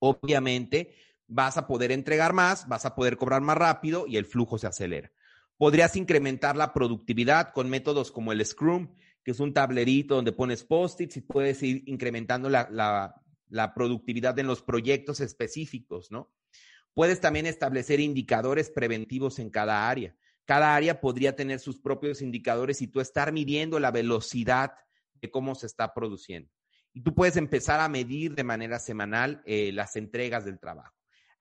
obviamente 0.00 0.96
vas 1.28 1.56
a 1.56 1.68
poder 1.68 1.92
entregar 1.92 2.32
más, 2.32 2.66
vas 2.66 2.84
a 2.84 2.96
poder 2.96 3.16
cobrar 3.16 3.42
más 3.42 3.58
rápido 3.58 4.08
y 4.08 4.16
el 4.16 4.24
flujo 4.24 4.58
se 4.58 4.66
acelera. 4.66 5.12
Podrías 5.56 5.94
incrementar 5.94 6.56
la 6.56 6.72
productividad 6.72 7.52
con 7.52 7.70
métodos 7.70 8.10
como 8.10 8.32
el 8.32 8.44
Scrum, 8.44 8.88
que 9.26 9.32
es 9.32 9.40
un 9.40 9.52
tablerito 9.52 10.14
donde 10.14 10.30
pones 10.30 10.62
post-its 10.62 11.16
y 11.16 11.20
puedes 11.20 11.60
ir 11.62 11.82
incrementando 11.86 12.48
la, 12.48 13.12
la 13.48 13.74
productividad 13.74 14.38
en 14.38 14.46
los 14.46 14.62
proyectos 14.62 15.20
específicos, 15.20 16.10
¿no? 16.10 16.32
Puedes 16.94 17.20
también 17.20 17.44
establecer 17.44 18.00
indicadores 18.00 18.70
preventivos 18.70 19.38
en 19.38 19.50
cada 19.50 19.90
área. 19.90 20.16
Cada 20.44 20.74
área 20.74 21.00
podría 21.00 21.36
tener 21.36 21.58
sus 21.58 21.78
propios 21.78 22.22
indicadores 22.22 22.80
y 22.80 22.86
tú 22.86 23.00
estar 23.00 23.32
midiendo 23.32 23.78
la 23.80 23.90
velocidad 23.90 24.72
de 25.20 25.30
cómo 25.30 25.54
se 25.56 25.66
está 25.66 25.92
produciendo 25.92 26.50
y 26.96 27.02
tú 27.02 27.14
puedes 27.14 27.36
empezar 27.36 27.78
a 27.80 27.90
medir 27.90 28.34
de 28.34 28.42
manera 28.42 28.78
semanal 28.78 29.42
eh, 29.44 29.70
las 29.70 29.96
entregas 29.96 30.46
del 30.46 30.58
trabajo. 30.58 30.94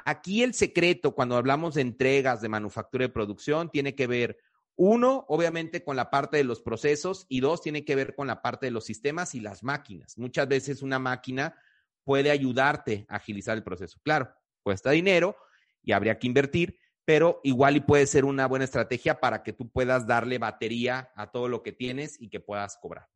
Aquí 0.04 0.44
el 0.44 0.54
secreto, 0.54 1.15
cuando 1.15 1.38
hablamos 1.38 1.75
de 1.75 1.82
entregas 1.82 2.42
de 2.42 2.50
manufactura 2.50 3.06
y 3.06 3.08
producción, 3.08 3.72
tiene 3.72 3.96
que 3.96 4.06
ver, 4.06 4.38
uno, 4.77 5.25
obviamente, 5.29 5.84
con 5.84 5.96
la 5.96 6.10
parte 6.10 6.38
de 6.38 6.44
los 6.44 6.62
procesos 6.62 7.25
y 7.29 7.39
dos, 7.39 7.62
tiene 7.62 7.86
que 7.86 7.96
ver 7.96 8.15
con 8.15 8.27
la 8.27 8.41
parte 8.41 8.65
de 8.65 8.72
los 8.72 8.86
sistemas 8.86 9.34
y 9.34 9.39
las 9.39 9.63
máquinas. 9.63 10.17
Muchas 10.17 10.48
veces 10.48 10.82
una 10.82 11.00
máquina 11.00 11.55
puede 12.03 12.29
ayudarte 12.29 13.05
a 13.08 13.15
agilizar 13.15 13.58
el 13.58 13.63
proceso. 13.63 14.00
Claro, 14.03 14.29
cuesta 14.63 14.91
dinero 14.91 15.38
y 15.82 15.94
habría 15.94 16.20
que 16.20 16.27
invertir, 16.27 16.77
pero 17.05 17.39
igual 17.44 17.77
y 17.77 17.82
puede 17.82 18.05
ser 18.05 18.25
una 18.25 18.48
buena 18.48 18.65
estrategia 18.65 19.20
para 19.20 19.44
que 19.44 19.53
tú 19.53 19.70
puedas 19.70 20.08
darle 20.08 20.39
batería 20.39 21.12
a 21.15 21.32
todo 21.32 21.48
lo 21.48 21.63
que 21.63 21.72
tienes 21.72 22.20
y 22.20 22.29
que 22.29 22.39
puedas 22.39 22.77
cobrar. 22.77 23.08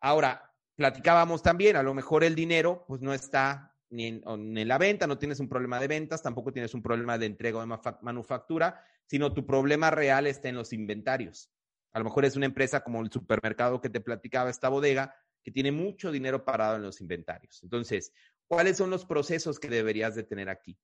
Ahora, 0.00 0.52
platicábamos 0.76 1.42
también, 1.42 1.76
a 1.76 1.82
lo 1.82 1.94
mejor 1.94 2.24
el 2.24 2.34
dinero 2.34 2.84
pues 2.86 3.00
no 3.00 3.12
está 3.12 3.69
ni 3.90 4.06
en, 4.06 4.68
la 4.68 4.78
venta, 4.78 5.06
no 5.06 5.18
tienes 5.18 5.40
un 5.40 5.48
problema 5.48 5.80
de 5.80 5.88
ventas, 5.88 6.22
tampoco 6.22 6.52
tienes 6.52 6.74
un 6.74 6.82
problema 6.82 7.18
de 7.18 7.26
entrega 7.26 7.58
o 7.58 7.60
de 7.60 7.78
manufactura, 8.02 8.84
sino 9.06 9.34
tu 9.34 9.44
problema 9.44 9.90
real 9.90 10.26
está 10.26 10.48
en 10.48 10.54
los 10.54 10.72
inventarios. 10.72 11.50
A 11.92 11.98
lo 11.98 12.04
mejor 12.04 12.24
es 12.24 12.36
una 12.36 12.46
empresa 12.46 12.82
como 12.82 13.02
el 13.02 13.10
supermercado 13.10 13.80
que 13.80 13.90
te 13.90 14.00
platicaba 14.00 14.48
esta 14.48 14.68
bodega, 14.68 15.14
que 15.42 15.50
tiene 15.50 15.72
mucho 15.72 16.12
dinero 16.12 16.44
parado 16.44 16.76
en 16.76 16.82
los 16.82 17.00
inventarios. 17.00 17.62
Entonces, 17.62 18.12
¿cuáles 18.46 18.76
son 18.76 18.90
los 18.90 19.04
procesos 19.04 19.58
que 19.58 19.68
deberías 19.68 20.14
de 20.14 20.22
tener 20.22 20.48
aquí? 20.48 20.78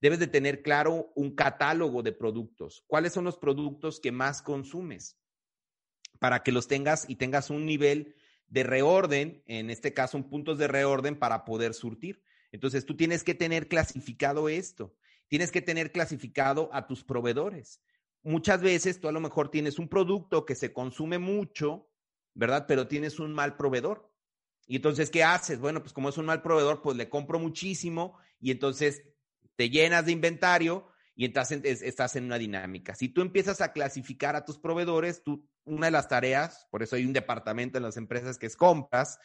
Debes 0.00 0.18
de 0.18 0.26
tener 0.26 0.62
claro 0.62 1.12
un 1.14 1.34
catálogo 1.34 2.02
de 2.02 2.12
productos. 2.12 2.84
¿Cuáles 2.86 3.12
son 3.12 3.24
los 3.24 3.36
productos 3.36 4.00
que 4.00 4.12
más 4.12 4.42
consumes? 4.42 5.16
Para 6.18 6.42
que 6.42 6.52
los 6.52 6.66
tengas 6.66 7.08
y 7.08 7.16
tengas 7.16 7.50
un 7.50 7.66
nivel 7.66 8.16
de 8.48 8.62
reorden, 8.62 9.42
en 9.46 9.70
este 9.70 9.92
caso 9.92 10.16
un 10.16 10.28
puntos 10.28 10.58
de 10.58 10.68
reorden 10.68 11.18
para 11.18 11.44
poder 11.44 11.74
surtir. 11.74 12.22
Entonces 12.52 12.86
tú 12.86 12.96
tienes 12.96 13.24
que 13.24 13.34
tener 13.34 13.68
clasificado 13.68 14.48
esto, 14.48 14.94
tienes 15.28 15.50
que 15.50 15.62
tener 15.62 15.92
clasificado 15.92 16.70
a 16.72 16.86
tus 16.86 17.04
proveedores. 17.04 17.80
Muchas 18.22 18.60
veces 18.62 19.00
tú 19.00 19.08
a 19.08 19.12
lo 19.12 19.20
mejor 19.20 19.50
tienes 19.50 19.78
un 19.78 19.88
producto 19.88 20.44
que 20.44 20.54
se 20.54 20.72
consume 20.72 21.18
mucho, 21.18 21.88
¿verdad? 22.34 22.66
Pero 22.66 22.88
tienes 22.88 23.18
un 23.18 23.32
mal 23.32 23.56
proveedor. 23.56 24.12
Y 24.66 24.76
entonces, 24.76 25.08
¿qué 25.10 25.24
haces? 25.24 25.60
Bueno, 25.60 25.80
pues 25.80 25.92
como 25.92 26.08
es 26.10 26.18
un 26.18 26.26
mal 26.26 26.42
proveedor, 26.42 26.82
pues 26.82 26.96
le 26.96 27.08
compro 27.08 27.38
muchísimo 27.38 28.18
y 28.38 28.50
entonces 28.50 29.02
te 29.56 29.70
llenas 29.70 30.06
de 30.06 30.12
inventario 30.12 30.88
y 31.14 31.24
entonces 31.24 31.82
estás 31.82 32.14
en 32.16 32.24
una 32.24 32.38
dinámica. 32.38 32.94
Si 32.94 33.08
tú 33.08 33.22
empiezas 33.22 33.60
a 33.60 33.72
clasificar 33.72 34.36
a 34.36 34.44
tus 34.44 34.58
proveedores, 34.58 35.22
tú, 35.24 35.48
una 35.64 35.86
de 35.86 35.90
las 35.90 36.08
tareas, 36.08 36.68
por 36.70 36.82
eso 36.82 36.96
hay 36.96 37.04
un 37.04 37.12
departamento 37.12 37.76
en 37.76 37.84
las 37.84 37.96
empresas 37.96 38.38
que 38.38 38.46
es 38.46 38.56
compras, 38.56 39.18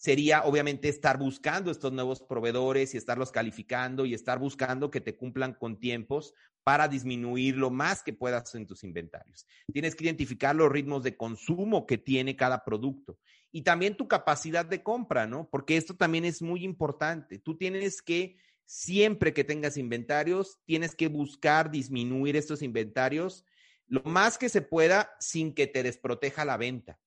sería 0.00 0.44
obviamente 0.44 0.88
estar 0.88 1.18
buscando 1.18 1.70
estos 1.70 1.92
nuevos 1.92 2.22
proveedores 2.22 2.94
y 2.94 2.96
estarlos 2.96 3.30
calificando 3.30 4.06
y 4.06 4.14
estar 4.14 4.38
buscando 4.38 4.90
que 4.90 5.02
te 5.02 5.14
cumplan 5.14 5.52
con 5.52 5.78
tiempos 5.78 6.32
para 6.64 6.88
disminuir 6.88 7.58
lo 7.58 7.68
más 7.68 8.02
que 8.02 8.14
puedas 8.14 8.54
en 8.54 8.66
tus 8.66 8.82
inventarios. 8.82 9.46
Tienes 9.70 9.94
que 9.94 10.04
identificar 10.04 10.56
los 10.56 10.72
ritmos 10.72 11.02
de 11.02 11.18
consumo 11.18 11.84
que 11.84 11.98
tiene 11.98 12.34
cada 12.34 12.64
producto 12.64 13.18
y 13.52 13.60
también 13.60 13.94
tu 13.94 14.08
capacidad 14.08 14.64
de 14.64 14.82
compra, 14.82 15.26
¿no? 15.26 15.50
Porque 15.50 15.76
esto 15.76 15.94
también 15.94 16.24
es 16.24 16.40
muy 16.40 16.64
importante. 16.64 17.38
Tú 17.38 17.58
tienes 17.58 18.00
que 18.00 18.38
siempre 18.64 19.34
que 19.34 19.44
tengas 19.44 19.76
inventarios, 19.76 20.60
tienes 20.64 20.94
que 20.94 21.08
buscar 21.08 21.70
disminuir 21.70 22.36
estos 22.36 22.62
inventarios 22.62 23.44
lo 23.86 24.02
más 24.04 24.38
que 24.38 24.48
se 24.48 24.62
pueda 24.62 25.14
sin 25.18 25.52
que 25.52 25.66
te 25.66 25.82
desproteja 25.82 26.46
la 26.46 26.56
venta. 26.56 26.98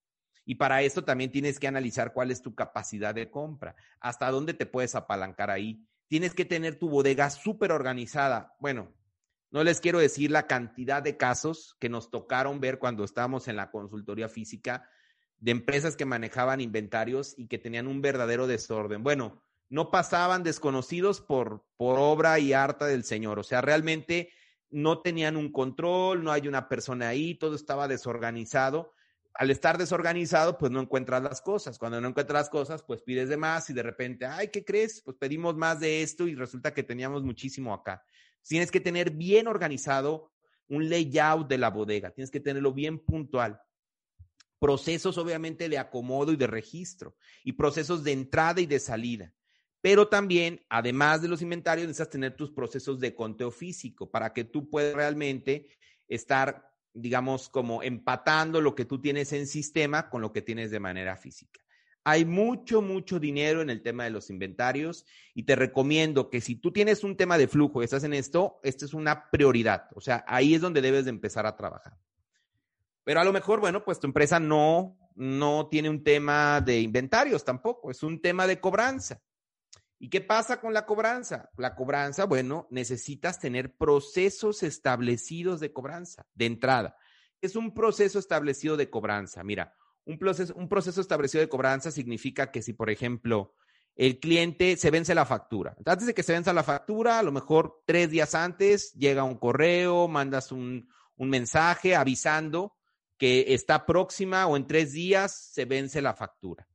Y 0.46 0.56
para 0.56 0.82
esto 0.82 1.04
también 1.04 1.32
tienes 1.32 1.60
que 1.60 1.68
analizar 1.68 2.14
cuál 2.14 2.32
es 2.32 2.42
tu 2.42 2.54
capacidad 2.54 3.16
de 3.16 3.30
compra, 3.30 3.76
hasta 4.00 4.30
dónde 4.30 4.54
te 4.54 4.66
puedes 4.66 4.96
apalancar 4.96 5.50
ahí. 5.50 5.86
Tienes 6.08 6.34
que 6.34 6.46
tener 6.46 6.78
tu 6.78 6.90
bodega 6.90 7.30
súper 7.30 7.72
organizada. 7.72 8.56
Bueno, 8.60 8.94
no 9.52 9.64
les 9.64 9.80
quiero 9.80 10.00
decir 10.00 10.32
la 10.32 10.48
cantidad 10.48 11.02
de 11.02 11.16
casos 11.16 11.78
que 11.80 11.90
nos 11.90 12.10
tocaron 12.10 12.60
ver 12.60 12.80
cuando 12.80 13.04
estábamos 13.04 13.48
en 13.48 13.56
la 13.56 13.72
consultoría 13.72 14.28
física 14.28 14.90
de 15.38 15.52
empresas 15.52 15.96
que 15.96 16.06
manejaban 16.06 16.62
inventarios 16.62 17.36
y 17.38 17.48
que 17.48 17.58
tenían 17.58 17.88
un 17.88 18.02
verdadero 18.02 18.48
desorden. 18.48 19.04
Bueno, 19.04 19.44
no 19.70 19.92
pasaban 19.92 20.44
desconocidos 20.44 21.22
por, 21.22 21.66
por 21.78 22.00
obra 22.00 22.40
y 22.40 22.54
harta 22.54 22.86
del 22.86 23.04
Señor. 23.04 23.40
O 23.40 23.44
sea, 23.44 23.62
realmente 23.62 24.32
no 24.70 25.02
tenían 25.02 25.38
un 25.38 25.52
control, 25.52 26.24
no 26.24 26.32
hay 26.32 26.48
una 26.48 26.68
persona 26.68 27.10
ahí, 27.10 27.36
todo 27.36 27.56
estaba 27.56 27.88
desorganizado. 27.88 28.94
Al 29.34 29.50
estar 29.50 29.78
desorganizado, 29.78 30.58
pues 30.58 30.72
no 30.72 30.80
encuentras 30.80 31.24
las 31.24 31.42
cosas. 31.42 31.80
Cuando 31.80 32.00
no 32.00 32.08
encuentras 32.08 32.42
las 32.42 32.50
cosas, 32.50 32.84
pues 32.84 33.02
pides 33.02 33.30
de 33.30 33.38
más 33.38 33.70
y 33.70 33.74
de 33.74 33.84
repente, 33.84 34.25
ay, 34.25 34.50
¿qué 34.50 34.63
crees? 34.63 35.02
Pues 35.02 35.18
pedimos 35.18 35.56
más 35.56 35.80
de 35.80 36.04
esto 36.04 36.28
y 36.28 36.36
resulta 36.36 36.74
que 36.74 36.84
teníamos 36.84 37.24
muchísimo 37.24 37.74
acá. 37.74 38.06
Tienes 38.48 38.70
que 38.70 38.80
tener 38.80 39.12
bien 39.12 39.48
organizado 39.48 40.32
un 40.68 40.90
layout 40.90 41.48
de 41.48 41.58
la 41.58 41.70
bodega, 41.70 42.12
tienes 42.12 42.32
que 42.32 42.40
tenerlo 42.40 42.74
bien 42.74 43.00
puntual 43.00 43.60
procesos 44.63 45.18
obviamente 45.18 45.68
de 45.68 45.78
acomodo 45.78 46.32
y 46.32 46.38
de 46.38 46.48
registro 46.48 47.18
y 47.44 47.52
procesos 47.52 48.02
de 48.02 48.13
entrada 48.13 48.62
y 48.62 48.66
de 48.66 48.80
salida. 48.80 49.34
Pero 49.82 50.08
también, 50.08 50.66
además 50.70 51.22
de 51.22 51.28
los 51.28 51.42
inventarios, 51.42 51.86
necesitas 51.86 52.12
tener 52.12 52.38
tus 52.38 52.50
procesos 52.50 52.98
de 53.02 53.13
conteo 53.13 53.52
físico 53.52 54.10
para 54.10 54.32
que 54.32 54.46
tú 54.46 54.70
puedas 54.70 54.96
realmente 54.96 55.68
estar, 56.08 56.73
digamos, 56.94 57.50
como 57.50 57.84
empatando 57.84 58.62
lo 58.62 58.76
que 58.76 58.86
tú 58.86 59.02
tienes 59.02 59.34
en 59.34 59.48
sistema 59.48 60.10
con 60.10 60.22
lo 60.22 60.32
que 60.32 60.42
tienes 60.42 60.72
de 60.72 60.80
manera 60.80 61.18
física. 61.18 61.60
Hay 62.06 62.26
mucho, 62.26 62.82
mucho 62.82 63.20
dinero 63.20 63.62
en 63.62 63.70
el 63.70 63.82
tema 63.82 64.04
de 64.04 64.10
los 64.10 64.30
inventarios 64.30 65.06
y 65.34 65.44
te 65.44 65.56
recomiendo 65.56 66.30
que 66.30 66.42
si 66.42 66.56
tú 66.56 66.72
tienes 66.72 67.04
un 67.04 67.16
tema 67.16 67.38
de 67.38 67.48
flujo 67.48 67.82
y 67.82 67.86
estás 67.86 68.04
en 68.04 68.14
esto, 68.14 68.60
esto 68.64 68.86
es 68.86 68.94
una 68.94 69.30
prioridad. 69.32 69.88
O 69.96 70.02
sea, 70.02 70.26
ahí 70.28 70.54
es 70.54 70.62
donde 70.62 70.82
debes 70.82 71.06
de 71.06 71.12
empezar 71.12 71.46
a 71.46 71.56
trabajar. 71.56 71.98
Pero 73.06 73.22
a 73.22 73.24
lo 73.24 73.32
mejor, 73.32 73.62
bueno, 73.62 73.86
pues 73.86 74.00
tu 74.00 74.08
empresa 74.08 74.40
no, 74.40 74.98
no 75.16 75.68
tiene 75.68 75.90
un 75.90 76.04
tema 76.04 76.60
de 76.60 76.82
inventarios 76.82 77.46
tampoco, 77.46 77.90
es 77.90 78.04
un 78.04 78.22
tema 78.22 78.48
de 78.48 78.60
cobranza. 78.60 79.22
¿Y 80.03 80.10
qué 80.10 80.19
pasa 80.19 80.60
con 80.60 80.74
la 80.74 80.86
cobranza? 80.86 81.50
La 81.55 81.75
cobranza, 81.75 82.25
bueno, 82.25 82.67
necesitas 82.69 83.39
tener 83.39 83.77
procesos 83.77 84.62
establecidos 84.62 85.62
de 85.62 85.72
cobranza 85.72 86.27
de 86.33 86.45
entrada. 86.45 86.98
Es 87.39 87.55
un 87.55 87.74
proceso 87.74 88.19
establecido 88.19 88.75
de 88.75 88.89
cobranza. 88.89 89.45
Mira, 89.45 89.77
un 90.03 90.17
proceso, 90.17 91.00
establecido 91.00 91.39
de 91.39 91.48
cobranza 91.48 91.89
significa 91.89 92.51
que 92.51 92.62
si, 92.62 92.74
por 92.74 92.89
ejemplo, 92.89 93.55
el 93.95 94.19
cliente 94.19 94.75
se 94.75 94.91
vence 94.91 95.15
la 95.15 95.25
factura. 95.25 95.74
Antes 95.86 96.07
de 96.07 96.13
que 96.13 96.24
se 96.24 96.33
venza 96.33 96.51
la 96.51 96.63
factura, 96.63 97.19
a 97.19 97.24
lo 97.24 97.31
mejor 97.31 97.81
tres 97.86 98.10
días 98.10 98.36
antes 98.36 98.91
llega 98.95 99.24
un 99.24 99.38
correo, 99.38 100.10
mandas 100.10 100.51
un 100.51 100.86
mensaje 101.17 101.95
avisando 101.95 102.75
que 103.17 103.53
está 103.53 103.86
próxima 103.86 104.48
o 104.48 104.57
en 104.57 104.67
tres 104.67 104.91
días 104.91 105.50
se 105.53 105.63
vence 105.63 106.01
la 106.01 106.13
factura. 106.13 106.67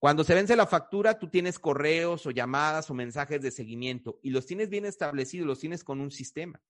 Cuando 0.00 0.24
se 0.24 0.34
vence 0.34 0.56
la 0.56 0.66
factura, 0.66 1.18
tú 1.18 1.28
tienes 1.28 1.58
correos 1.58 2.24
o 2.24 2.30
llamadas 2.30 2.88
o 2.88 2.94
mensajes 2.94 3.42
de 3.42 3.50
seguimiento 3.50 4.18
y 4.22 4.30
los 4.30 4.46
tienes 4.46 4.70
bien 4.70 4.86
establecidos, 4.86 5.46
los 5.46 5.60
tienes 5.60 5.84
con 5.84 6.00
un 6.00 6.10
sistema. 6.10 6.60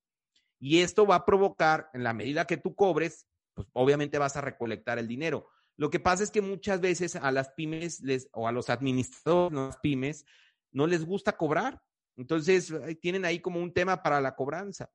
Y 0.58 0.80
esto 0.80 1.06
va 1.06 1.14
a 1.14 1.24
provocar, 1.24 1.90
en 1.94 2.02
la 2.02 2.12
medida 2.12 2.48
que 2.48 2.56
tú 2.56 2.74
cobres, 2.74 3.28
pues 3.54 3.68
obviamente 3.72 4.18
vas 4.18 4.36
a 4.36 4.40
recolectar 4.40 4.98
el 4.98 5.06
dinero. 5.06 5.48
Lo 5.76 5.90
que 5.90 6.00
pasa 6.00 6.24
es 6.24 6.32
que 6.32 6.42
muchas 6.42 6.80
veces 6.80 7.14
a 7.14 7.30
las 7.30 7.50
pymes 7.50 8.02
o 8.32 8.48
a 8.48 8.52
los 8.52 8.68
administradores 8.68 9.56
de 9.56 9.64
las 9.64 9.76
pymes 9.78 10.26
no 10.72 10.88
les 10.88 11.04
gusta 11.04 11.36
cobrar. 11.36 11.80
Entonces, 12.16 12.74
tienen 13.00 13.24
ahí 13.24 13.38
como 13.38 13.60
un 13.60 13.72
tema 13.72 14.02
para 14.02 14.20
la 14.20 14.34
cobranza. 14.34 14.90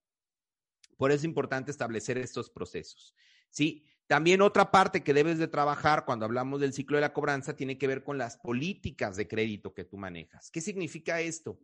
Por 0.97 1.11
eso 1.11 1.19
es 1.19 1.23
importante 1.23 1.71
establecer 1.71 2.17
estos 2.17 2.49
procesos. 2.49 3.15
Sí, 3.49 3.85
también 4.07 4.41
otra 4.41 4.71
parte 4.71 5.03
que 5.03 5.13
debes 5.13 5.37
de 5.39 5.47
trabajar 5.47 6.05
cuando 6.05 6.25
hablamos 6.25 6.61
del 6.61 6.73
ciclo 6.73 6.97
de 6.97 7.01
la 7.01 7.13
cobranza 7.13 7.55
tiene 7.55 7.77
que 7.77 7.87
ver 7.87 8.03
con 8.03 8.17
las 8.17 8.37
políticas 8.37 9.15
de 9.15 9.27
crédito 9.27 9.73
que 9.73 9.83
tú 9.83 9.97
manejas. 9.97 10.51
¿Qué 10.51 10.61
significa 10.61 11.21
esto? 11.21 11.59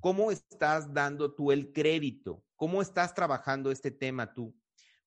¿Cómo 0.00 0.32
estás 0.32 0.92
dando 0.92 1.34
tú 1.34 1.52
el 1.52 1.72
crédito? 1.72 2.42
¿Cómo 2.56 2.80
estás 2.80 3.14
trabajando 3.14 3.70
este 3.70 3.90
tema 3.90 4.32
tú? 4.32 4.56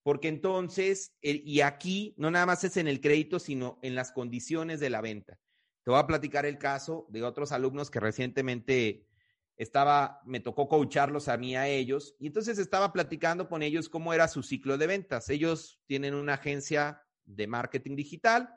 Porque 0.03 0.27
entonces, 0.27 1.15
y 1.21 1.61
aquí 1.61 2.13
no 2.17 2.29
nada 2.29 2.45
más 2.45 2.63
es 2.63 2.77
en 2.77 2.87
el 2.87 3.01
crédito, 3.01 3.39
sino 3.39 3.79
en 3.81 3.95
las 3.95 4.11
condiciones 4.11 4.79
de 4.79 4.91
la 4.91 5.01
venta. 5.01 5.39
Te 5.83 5.91
voy 5.91 5.99
a 5.99 6.07
platicar 6.07 6.45
el 6.45 6.59
caso 6.59 7.07
de 7.09 7.23
otros 7.23 7.51
alumnos 7.51 7.89
que 7.89 7.99
recientemente 7.99 9.07
estaba, 9.57 10.21
me 10.25 10.39
tocó 10.39 10.67
coacharlos 10.67 11.27
a 11.27 11.37
mí 11.37 11.55
a 11.55 11.67
ellos, 11.67 12.15
y 12.19 12.27
entonces 12.27 12.57
estaba 12.57 12.91
platicando 12.91 13.47
con 13.47 13.63
ellos 13.63 13.89
cómo 13.89 14.13
era 14.13 14.27
su 14.27 14.43
ciclo 14.43 14.77
de 14.77 14.87
ventas. 14.87 15.29
Ellos 15.29 15.79
tienen 15.85 16.13
una 16.13 16.33
agencia 16.33 17.01
de 17.23 17.47
marketing 17.47 17.95
digital 17.95 18.49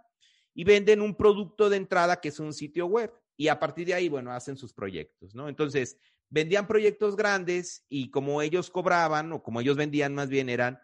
y 0.54 0.64
venden 0.64 1.00
un 1.00 1.14
producto 1.14 1.70
de 1.70 1.76
entrada 1.76 2.20
que 2.20 2.28
es 2.28 2.40
un 2.40 2.52
sitio 2.52 2.86
web. 2.86 3.12
Y 3.36 3.48
a 3.48 3.60
partir 3.60 3.86
de 3.86 3.94
ahí, 3.94 4.08
bueno, 4.08 4.32
hacen 4.32 4.56
sus 4.56 4.72
proyectos, 4.72 5.34
¿no? 5.34 5.48
Entonces, 5.48 5.98
vendían 6.28 6.66
proyectos 6.66 7.14
grandes 7.14 7.84
y 7.88 8.10
como 8.10 8.42
ellos 8.42 8.70
cobraban, 8.70 9.32
o 9.32 9.42
como 9.42 9.60
ellos 9.60 9.76
vendían 9.76 10.14
más 10.14 10.28
bien, 10.28 10.48
eran, 10.48 10.80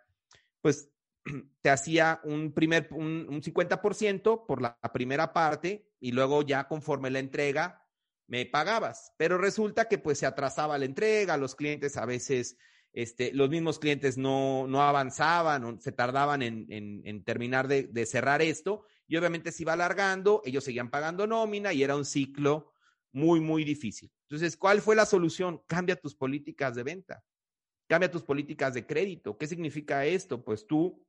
pues, 0.61 0.91
te 1.63 1.71
hacía 1.71 2.21
un 2.23 2.53
primer, 2.53 2.89
un, 2.93 3.27
un 3.29 3.43
50% 3.43 4.47
por 4.47 4.63
la 4.63 4.79
primera 4.93 5.33
parte 5.33 5.91
y 5.99 6.13
luego 6.13 6.43
ya 6.43 6.69
conforme 6.69 7.11
la 7.11 7.19
entrega, 7.19 7.84
me 8.27 8.47
pagabas, 8.47 9.13
pero 9.17 9.39
resulta 9.39 9.87
que 9.89 9.99
pues 9.99 10.19
se 10.19 10.27
atrasaba 10.27 10.79
la 10.79 10.85
entrega, 10.85 11.37
los 11.37 11.55
clientes 11.55 11.97
a 11.97 12.07
veces, 12.07 12.57
este, 12.93 13.33
los 13.33 13.51
mismos 13.51 13.79
clientes 13.79 14.17
no, 14.17 14.67
no 14.67 14.83
avanzaban, 14.83 15.81
se 15.81 15.93
tardaban 15.93 16.43
en, 16.43 16.67
en, 16.71 17.25
terminar 17.25 17.69
de, 17.69 17.85
de, 17.85 18.07
cerrar 18.07 18.41
esto 18.41 18.85
y 19.07 19.17
obviamente 19.17 19.53
se 19.53 19.63
iba 19.63 19.75
alargando, 19.75 20.43
ellos 20.45 20.65
seguían 20.65 20.91
pagando 20.91 21.27
nómina 21.27 21.73
y 21.73 21.83
era 21.83 21.97
un 21.97 22.05
ciclo 22.05 22.73
muy, 23.13 23.41
muy 23.41 23.65
difícil. 23.65 24.11
Entonces, 24.23 24.57
¿cuál 24.57 24.81
fue 24.81 24.97
la 24.97 25.07
solución? 25.07 25.63
Cambia 25.67 25.97
tus 25.97 26.15
políticas 26.15 26.75
de 26.75 26.83
venta, 26.83 27.25
cambia 27.87 28.11
tus 28.11 28.23
políticas 28.23 28.75
de 28.75 28.87
crédito. 28.87 29.37
¿Qué 29.39 29.47
significa 29.47 30.05
esto? 30.07 30.45
Pues 30.45 30.67
tú 30.67 31.05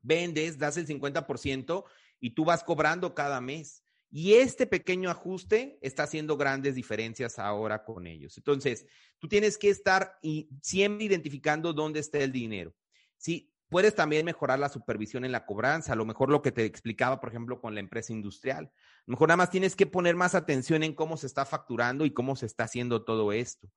vendes, 0.00 0.58
das 0.58 0.76
el 0.76 0.86
50% 0.86 1.84
y 2.20 2.30
tú 2.30 2.44
vas 2.44 2.64
cobrando 2.64 3.14
cada 3.14 3.40
mes. 3.40 3.82
Y 4.10 4.34
este 4.34 4.66
pequeño 4.66 5.10
ajuste 5.10 5.78
está 5.82 6.04
haciendo 6.04 6.36
grandes 6.36 6.74
diferencias 6.74 7.38
ahora 7.38 7.84
con 7.84 8.06
ellos. 8.06 8.38
Entonces, 8.38 8.86
tú 9.18 9.28
tienes 9.28 9.58
que 9.58 9.68
estar 9.68 10.18
siempre 10.62 11.04
identificando 11.04 11.74
dónde 11.74 12.00
está 12.00 12.18
el 12.18 12.32
dinero. 12.32 12.74
Sí, 13.18 13.52
puedes 13.68 13.94
también 13.94 14.24
mejorar 14.24 14.58
la 14.58 14.70
supervisión 14.70 15.26
en 15.26 15.32
la 15.32 15.44
cobranza, 15.44 15.92
a 15.92 15.96
lo 15.96 16.06
mejor 16.06 16.30
lo 16.30 16.40
que 16.40 16.52
te 16.52 16.64
explicaba, 16.64 17.20
por 17.20 17.28
ejemplo, 17.28 17.60
con 17.60 17.74
la 17.74 17.80
empresa 17.80 18.14
industrial. 18.14 18.64
A 18.72 19.02
lo 19.06 19.12
mejor 19.12 19.28
nada 19.28 19.36
más 19.36 19.50
tienes 19.50 19.76
que 19.76 19.86
poner 19.86 20.16
más 20.16 20.34
atención 20.34 20.82
en 20.82 20.94
cómo 20.94 21.18
se 21.18 21.26
está 21.26 21.44
facturando 21.44 22.06
y 22.06 22.12
cómo 22.12 22.34
se 22.34 22.46
está 22.46 22.64
haciendo 22.64 23.04
todo 23.04 23.32
esto. 23.32 23.70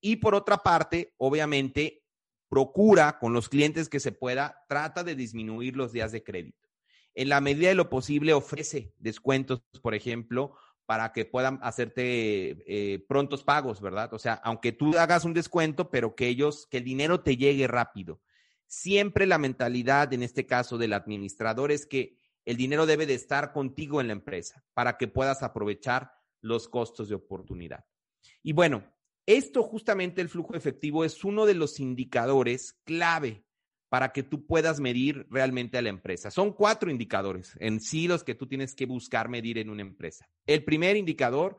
Y 0.00 0.16
por 0.16 0.34
otra 0.34 0.58
parte, 0.58 1.14
obviamente, 1.16 2.02
procura 2.48 3.18
con 3.20 3.32
los 3.32 3.48
clientes 3.48 3.88
que 3.88 4.00
se 4.00 4.10
pueda, 4.10 4.64
trata 4.68 5.04
de 5.04 5.14
disminuir 5.14 5.76
los 5.76 5.92
días 5.92 6.10
de 6.10 6.24
crédito 6.24 6.65
en 7.16 7.30
la 7.30 7.40
medida 7.40 7.68
de 7.68 7.74
lo 7.74 7.88
posible 7.88 8.34
ofrece 8.34 8.92
descuentos, 8.98 9.62
por 9.82 9.94
ejemplo, 9.94 10.54
para 10.84 11.12
que 11.12 11.24
puedan 11.24 11.58
hacerte 11.62 12.62
eh, 12.66 13.04
prontos 13.08 13.42
pagos, 13.42 13.80
¿verdad? 13.80 14.12
O 14.12 14.18
sea, 14.18 14.34
aunque 14.44 14.70
tú 14.70 14.96
hagas 14.98 15.24
un 15.24 15.32
descuento, 15.32 15.90
pero 15.90 16.14
que 16.14 16.28
ellos, 16.28 16.68
que 16.70 16.76
el 16.76 16.84
dinero 16.84 17.22
te 17.22 17.38
llegue 17.38 17.66
rápido. 17.66 18.20
Siempre 18.66 19.26
la 19.26 19.38
mentalidad, 19.38 20.12
en 20.12 20.22
este 20.22 20.46
caso 20.46 20.76
del 20.76 20.92
administrador, 20.92 21.72
es 21.72 21.86
que 21.86 22.18
el 22.44 22.58
dinero 22.58 22.84
debe 22.84 23.06
de 23.06 23.14
estar 23.14 23.52
contigo 23.52 24.00
en 24.00 24.08
la 24.08 24.12
empresa 24.12 24.62
para 24.74 24.98
que 24.98 25.08
puedas 25.08 25.42
aprovechar 25.42 26.12
los 26.42 26.68
costos 26.68 27.08
de 27.08 27.14
oportunidad. 27.14 27.86
Y 28.42 28.52
bueno, 28.52 28.84
esto 29.24 29.62
justamente 29.62 30.20
el 30.20 30.28
flujo 30.28 30.54
efectivo 30.54 31.02
es 31.04 31.24
uno 31.24 31.46
de 31.46 31.54
los 31.54 31.80
indicadores 31.80 32.74
clave 32.84 33.45
para 33.88 34.12
que 34.12 34.22
tú 34.22 34.46
puedas 34.46 34.80
medir 34.80 35.26
realmente 35.30 35.78
a 35.78 35.82
la 35.82 35.88
empresa. 35.88 36.30
Son 36.30 36.52
cuatro 36.52 36.90
indicadores 36.90 37.56
en 37.60 37.80
sí 37.80 38.08
los 38.08 38.24
que 38.24 38.34
tú 38.34 38.46
tienes 38.46 38.74
que 38.74 38.86
buscar 38.86 39.28
medir 39.28 39.58
en 39.58 39.70
una 39.70 39.82
empresa. 39.82 40.28
El 40.46 40.64
primer 40.64 40.96
indicador 40.96 41.56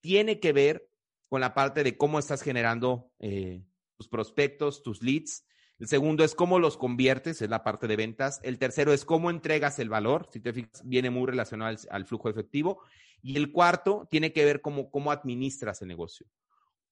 tiene 0.00 0.38
que 0.38 0.52
ver 0.52 0.88
con 1.28 1.40
la 1.40 1.54
parte 1.54 1.82
de 1.82 1.96
cómo 1.96 2.18
estás 2.18 2.42
generando 2.42 3.10
eh, 3.18 3.62
tus 3.96 4.08
prospectos, 4.08 4.82
tus 4.82 5.02
leads. 5.02 5.46
El 5.78 5.88
segundo 5.88 6.24
es 6.24 6.34
cómo 6.34 6.58
los 6.58 6.76
conviertes, 6.76 7.40
es 7.40 7.48
la 7.48 7.64
parte 7.64 7.86
de 7.86 7.96
ventas. 7.96 8.38
El 8.42 8.58
tercero 8.58 8.92
es 8.92 9.04
cómo 9.04 9.30
entregas 9.30 9.78
el 9.78 9.88
valor, 9.88 10.28
si 10.30 10.40
te 10.40 10.52
fijas, 10.52 10.82
viene 10.84 11.10
muy 11.10 11.26
relacionado 11.26 11.70
al, 11.70 11.78
al 11.90 12.04
flujo 12.04 12.28
efectivo. 12.28 12.82
Y 13.22 13.36
el 13.36 13.50
cuarto 13.50 14.06
tiene 14.10 14.32
que 14.32 14.44
ver 14.44 14.60
cómo, 14.60 14.90
cómo 14.90 15.10
administras 15.10 15.80
el 15.80 15.88
negocio. 15.88 16.26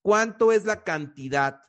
¿Cuánto 0.01 0.53
es 0.53 0.65
la 0.65 0.85
cantidad 0.85 1.61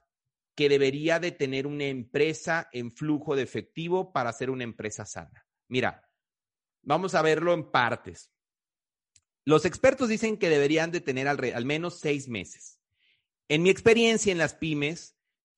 que 0.55 0.69
debería 0.69 1.19
de 1.19 1.31
tener 1.31 1.67
una 1.67 1.85
empresa 1.85 2.69
en 2.71 2.91
flujo 2.91 3.35
de 3.35 3.43
efectivo 3.43 4.11
para 4.11 4.33
ser 4.33 4.49
una 4.49 4.63
empresa 4.63 5.05
sana. 5.05 5.45
Mira, 5.67 6.09
vamos 6.81 7.15
a 7.15 7.21
verlo 7.21 7.53
en 7.53 7.71
partes. 7.71 8.31
Los 9.45 9.65
expertos 9.65 10.09
dicen 10.09 10.37
que 10.37 10.49
deberían 10.49 10.91
de 10.91 11.01
tener 11.01 11.27
al, 11.27 11.39
al 11.53 11.65
menos 11.65 11.99
seis 11.99 12.27
meses. 12.27 12.79
En 13.47 13.63
mi 13.63 13.69
experiencia 13.69 14.31
en 14.31 14.37
las 14.37 14.53
pymes, 14.53 15.17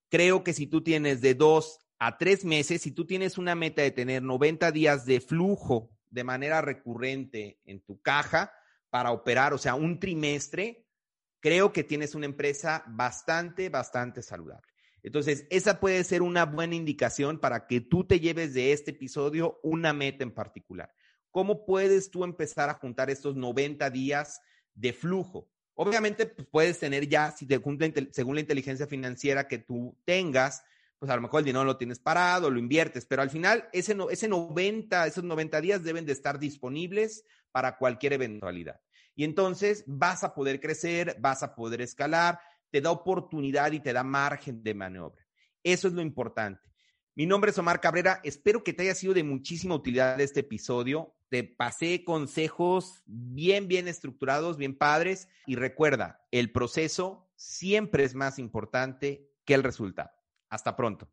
creo 0.10 0.44
que 0.44 0.54
si 0.54 0.68
tú 0.68 0.84
tienes 0.84 1.22
de 1.22 1.36
dos 1.36 1.80
a 2.00 2.18
tres 2.18 2.46
meses, 2.46 2.82
si 2.82 2.92
tú 2.92 3.06
tienes 3.06 3.38
una 3.38 3.56
meta 3.56 3.82
de 3.82 3.92
tener 3.92 4.22
90 4.22 4.72
días 4.72 5.06
de 5.06 5.22
flujo 5.22 5.90
de 6.10 6.24
manera 6.24 6.62
recurrente 6.62 7.60
en 7.66 7.82
tu 7.82 8.02
caja 8.02 8.54
para 8.90 9.12
operar, 9.12 9.54
o 9.54 9.58
sea, 9.58 9.76
un 9.76 10.00
trimestre, 10.00 10.86
creo 11.40 11.74
que 11.74 11.84
tienes 11.84 12.14
una 12.14 12.26
empresa 12.26 12.84
bastante, 12.88 13.70
bastante 13.70 14.22
saludable. 14.22 14.73
Entonces, 15.04 15.46
esa 15.50 15.80
puede 15.80 16.04
ser 16.06 16.22
una 16.22 16.46
buena 16.46 16.76
indicación 16.76 17.38
para 17.38 17.68
que 17.68 17.82
tú 17.82 18.06
te 18.06 18.22
lleves 18.22 18.54
de 18.54 18.72
este 18.72 18.92
episodio 18.92 19.60
una 19.62 19.92
meta 19.92 20.24
en 20.24 20.32
particular. 20.32 20.94
¿Cómo 21.30 21.66
puedes 21.66 22.10
tú 22.10 22.24
empezar 22.24 22.70
a 22.70 22.76
juntar 22.76 23.10
estos 23.10 23.36
90 23.36 23.90
días 23.90 24.42
de 24.74 24.94
flujo? 24.94 25.50
Obviamente, 25.76 26.28
pues, 26.28 26.48
puedes 26.50 26.80
tener 26.80 27.08
ya, 27.10 27.32
si 27.32 27.46
te 27.46 27.60
cumple 27.60 28.10
según 28.12 28.36
la 28.36 28.42
inteligencia 28.42 28.88
financiera 28.88 29.48
que 29.48 29.58
tú 29.58 29.98
tengas, 30.06 30.64
pues 31.00 31.12
a 31.12 31.16
lo 31.18 31.22
mejor 31.22 31.40
el 31.40 31.46
dinero 31.48 31.66
lo 31.66 31.76
tienes 31.76 32.00
parado, 32.00 32.50
lo 32.50 32.60
inviertes, 32.60 33.06
pero 33.06 33.22
al 33.22 33.30
final 33.30 33.68
ese, 33.74 33.98
ese 34.10 34.28
90, 34.30 35.06
esos 35.06 35.24
90 35.24 35.60
días 35.60 35.84
deben 35.84 36.06
de 36.06 36.14
estar 36.14 36.40
disponibles 36.40 37.26
para 37.52 37.78
cualquier 37.78 38.14
eventualidad. 38.14 38.80
Y 39.16 39.26
entonces 39.26 39.84
vas 39.86 40.24
a 40.24 40.34
poder 40.34 40.62
crecer, 40.62 41.18
vas 41.20 41.44
a 41.44 41.56
poder 41.56 41.82
escalar 41.82 42.40
te 42.74 42.82
da 42.82 42.90
oportunidad 42.90 43.72
y 43.72 43.80
te 43.80 43.94
da 43.94 44.04
margen 44.04 44.64
de 44.64 44.74
maniobra. 44.74 45.24
Eso 45.62 45.88
es 45.88 45.94
lo 45.94 46.02
importante. 46.02 46.60
Mi 47.14 47.28
nombre 47.28 47.52
es 47.52 47.58
Omar 47.60 47.80
Cabrera. 47.80 48.20
Espero 48.24 48.64
que 48.64 48.74
te 48.74 48.82
haya 48.82 48.96
sido 48.96 49.14
de 49.14 49.24
muchísima 49.24 49.76
utilidad 49.76 50.20
este 50.20 50.40
episodio. 50.40 51.14
Te 51.30 51.44
pasé 51.44 52.04
consejos 52.04 53.04
bien, 53.06 53.68
bien 53.68 53.88
estructurados, 53.88 54.58
bien 54.58 54.76
padres. 54.76 55.28
Y 55.46 55.56
recuerda, 55.56 56.26
el 56.32 56.52
proceso 56.52 57.30
siempre 57.36 58.06
es 58.06 58.16
más 58.16 58.40
importante 58.40 59.30
que 59.46 59.54
el 59.54 59.62
resultado. 59.62 60.10
Hasta 60.50 60.76
pronto. 60.76 61.08